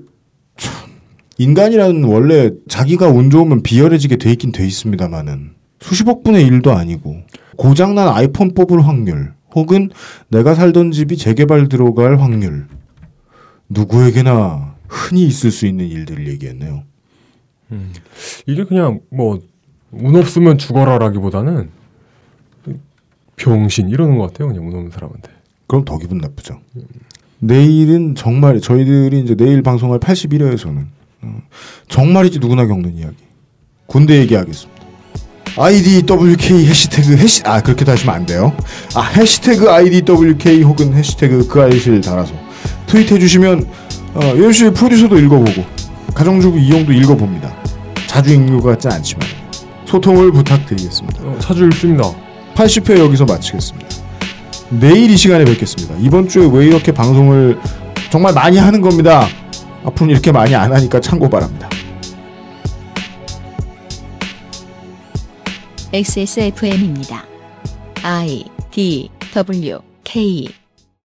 [0.56, 0.90] 참
[1.38, 7.18] 인간이라는 원래 자기가 운 좋으면 비열해지게 돼 있긴 돼 있습니다만은 수십억 분의 일도 아니고
[7.58, 9.90] 고장난 아이폰 뽑을 확률 혹은
[10.30, 12.68] 내가 살던 집이 재개발 들어갈 확률
[13.74, 16.84] 누구에게나 흔히 있을 수 있는 일들을 얘기했네요.
[18.48, 19.40] 이게 그냥 뭐
[19.96, 21.70] 운 없으면 죽어라라기보다는
[23.36, 24.48] 병신 이러는 것 같아요.
[24.50, 25.30] 그냥 운 없는 사람한테.
[25.68, 26.60] 그럼 더 기분 나쁘죠.
[27.40, 30.86] 내일은 정말 저희들이 이제 내일 방송할 81회에서는
[31.24, 31.42] 어,
[31.90, 33.18] 정말이지 누구나 겪는 이야기
[33.86, 34.84] 군대 얘기하겠습니다.
[35.58, 38.56] IDWK 해시태그 해시 아 그렇게 다시면 안 돼요.
[38.96, 42.34] 아 해시태그 IDWK 혹은 해시태그 그 알실 달아서
[42.88, 43.68] 트윗해 주시면
[44.16, 45.66] 어, 열심히 프로듀서도 읽어보고
[46.14, 47.56] 가정주부 이용도 읽어봅니다.
[48.08, 49.28] 자주 읽는 것 같진 않지만
[49.86, 51.24] 소통을 부탁드리겠습니다.
[51.24, 52.12] 어, 자주 읽습니다.
[52.56, 53.88] 80회 여기서 마치겠습니다.
[54.70, 55.96] 내일 이 시간에 뵙겠습니다.
[56.00, 57.60] 이번 주에 왜 이렇게 방송을
[58.10, 59.28] 정말 많이 하는 겁니다.
[59.84, 61.70] 앞으로는 이렇게 많이 안 하니까 참고 바랍니다.
[65.92, 67.24] XSFM입니다.
[68.04, 70.63] I D W K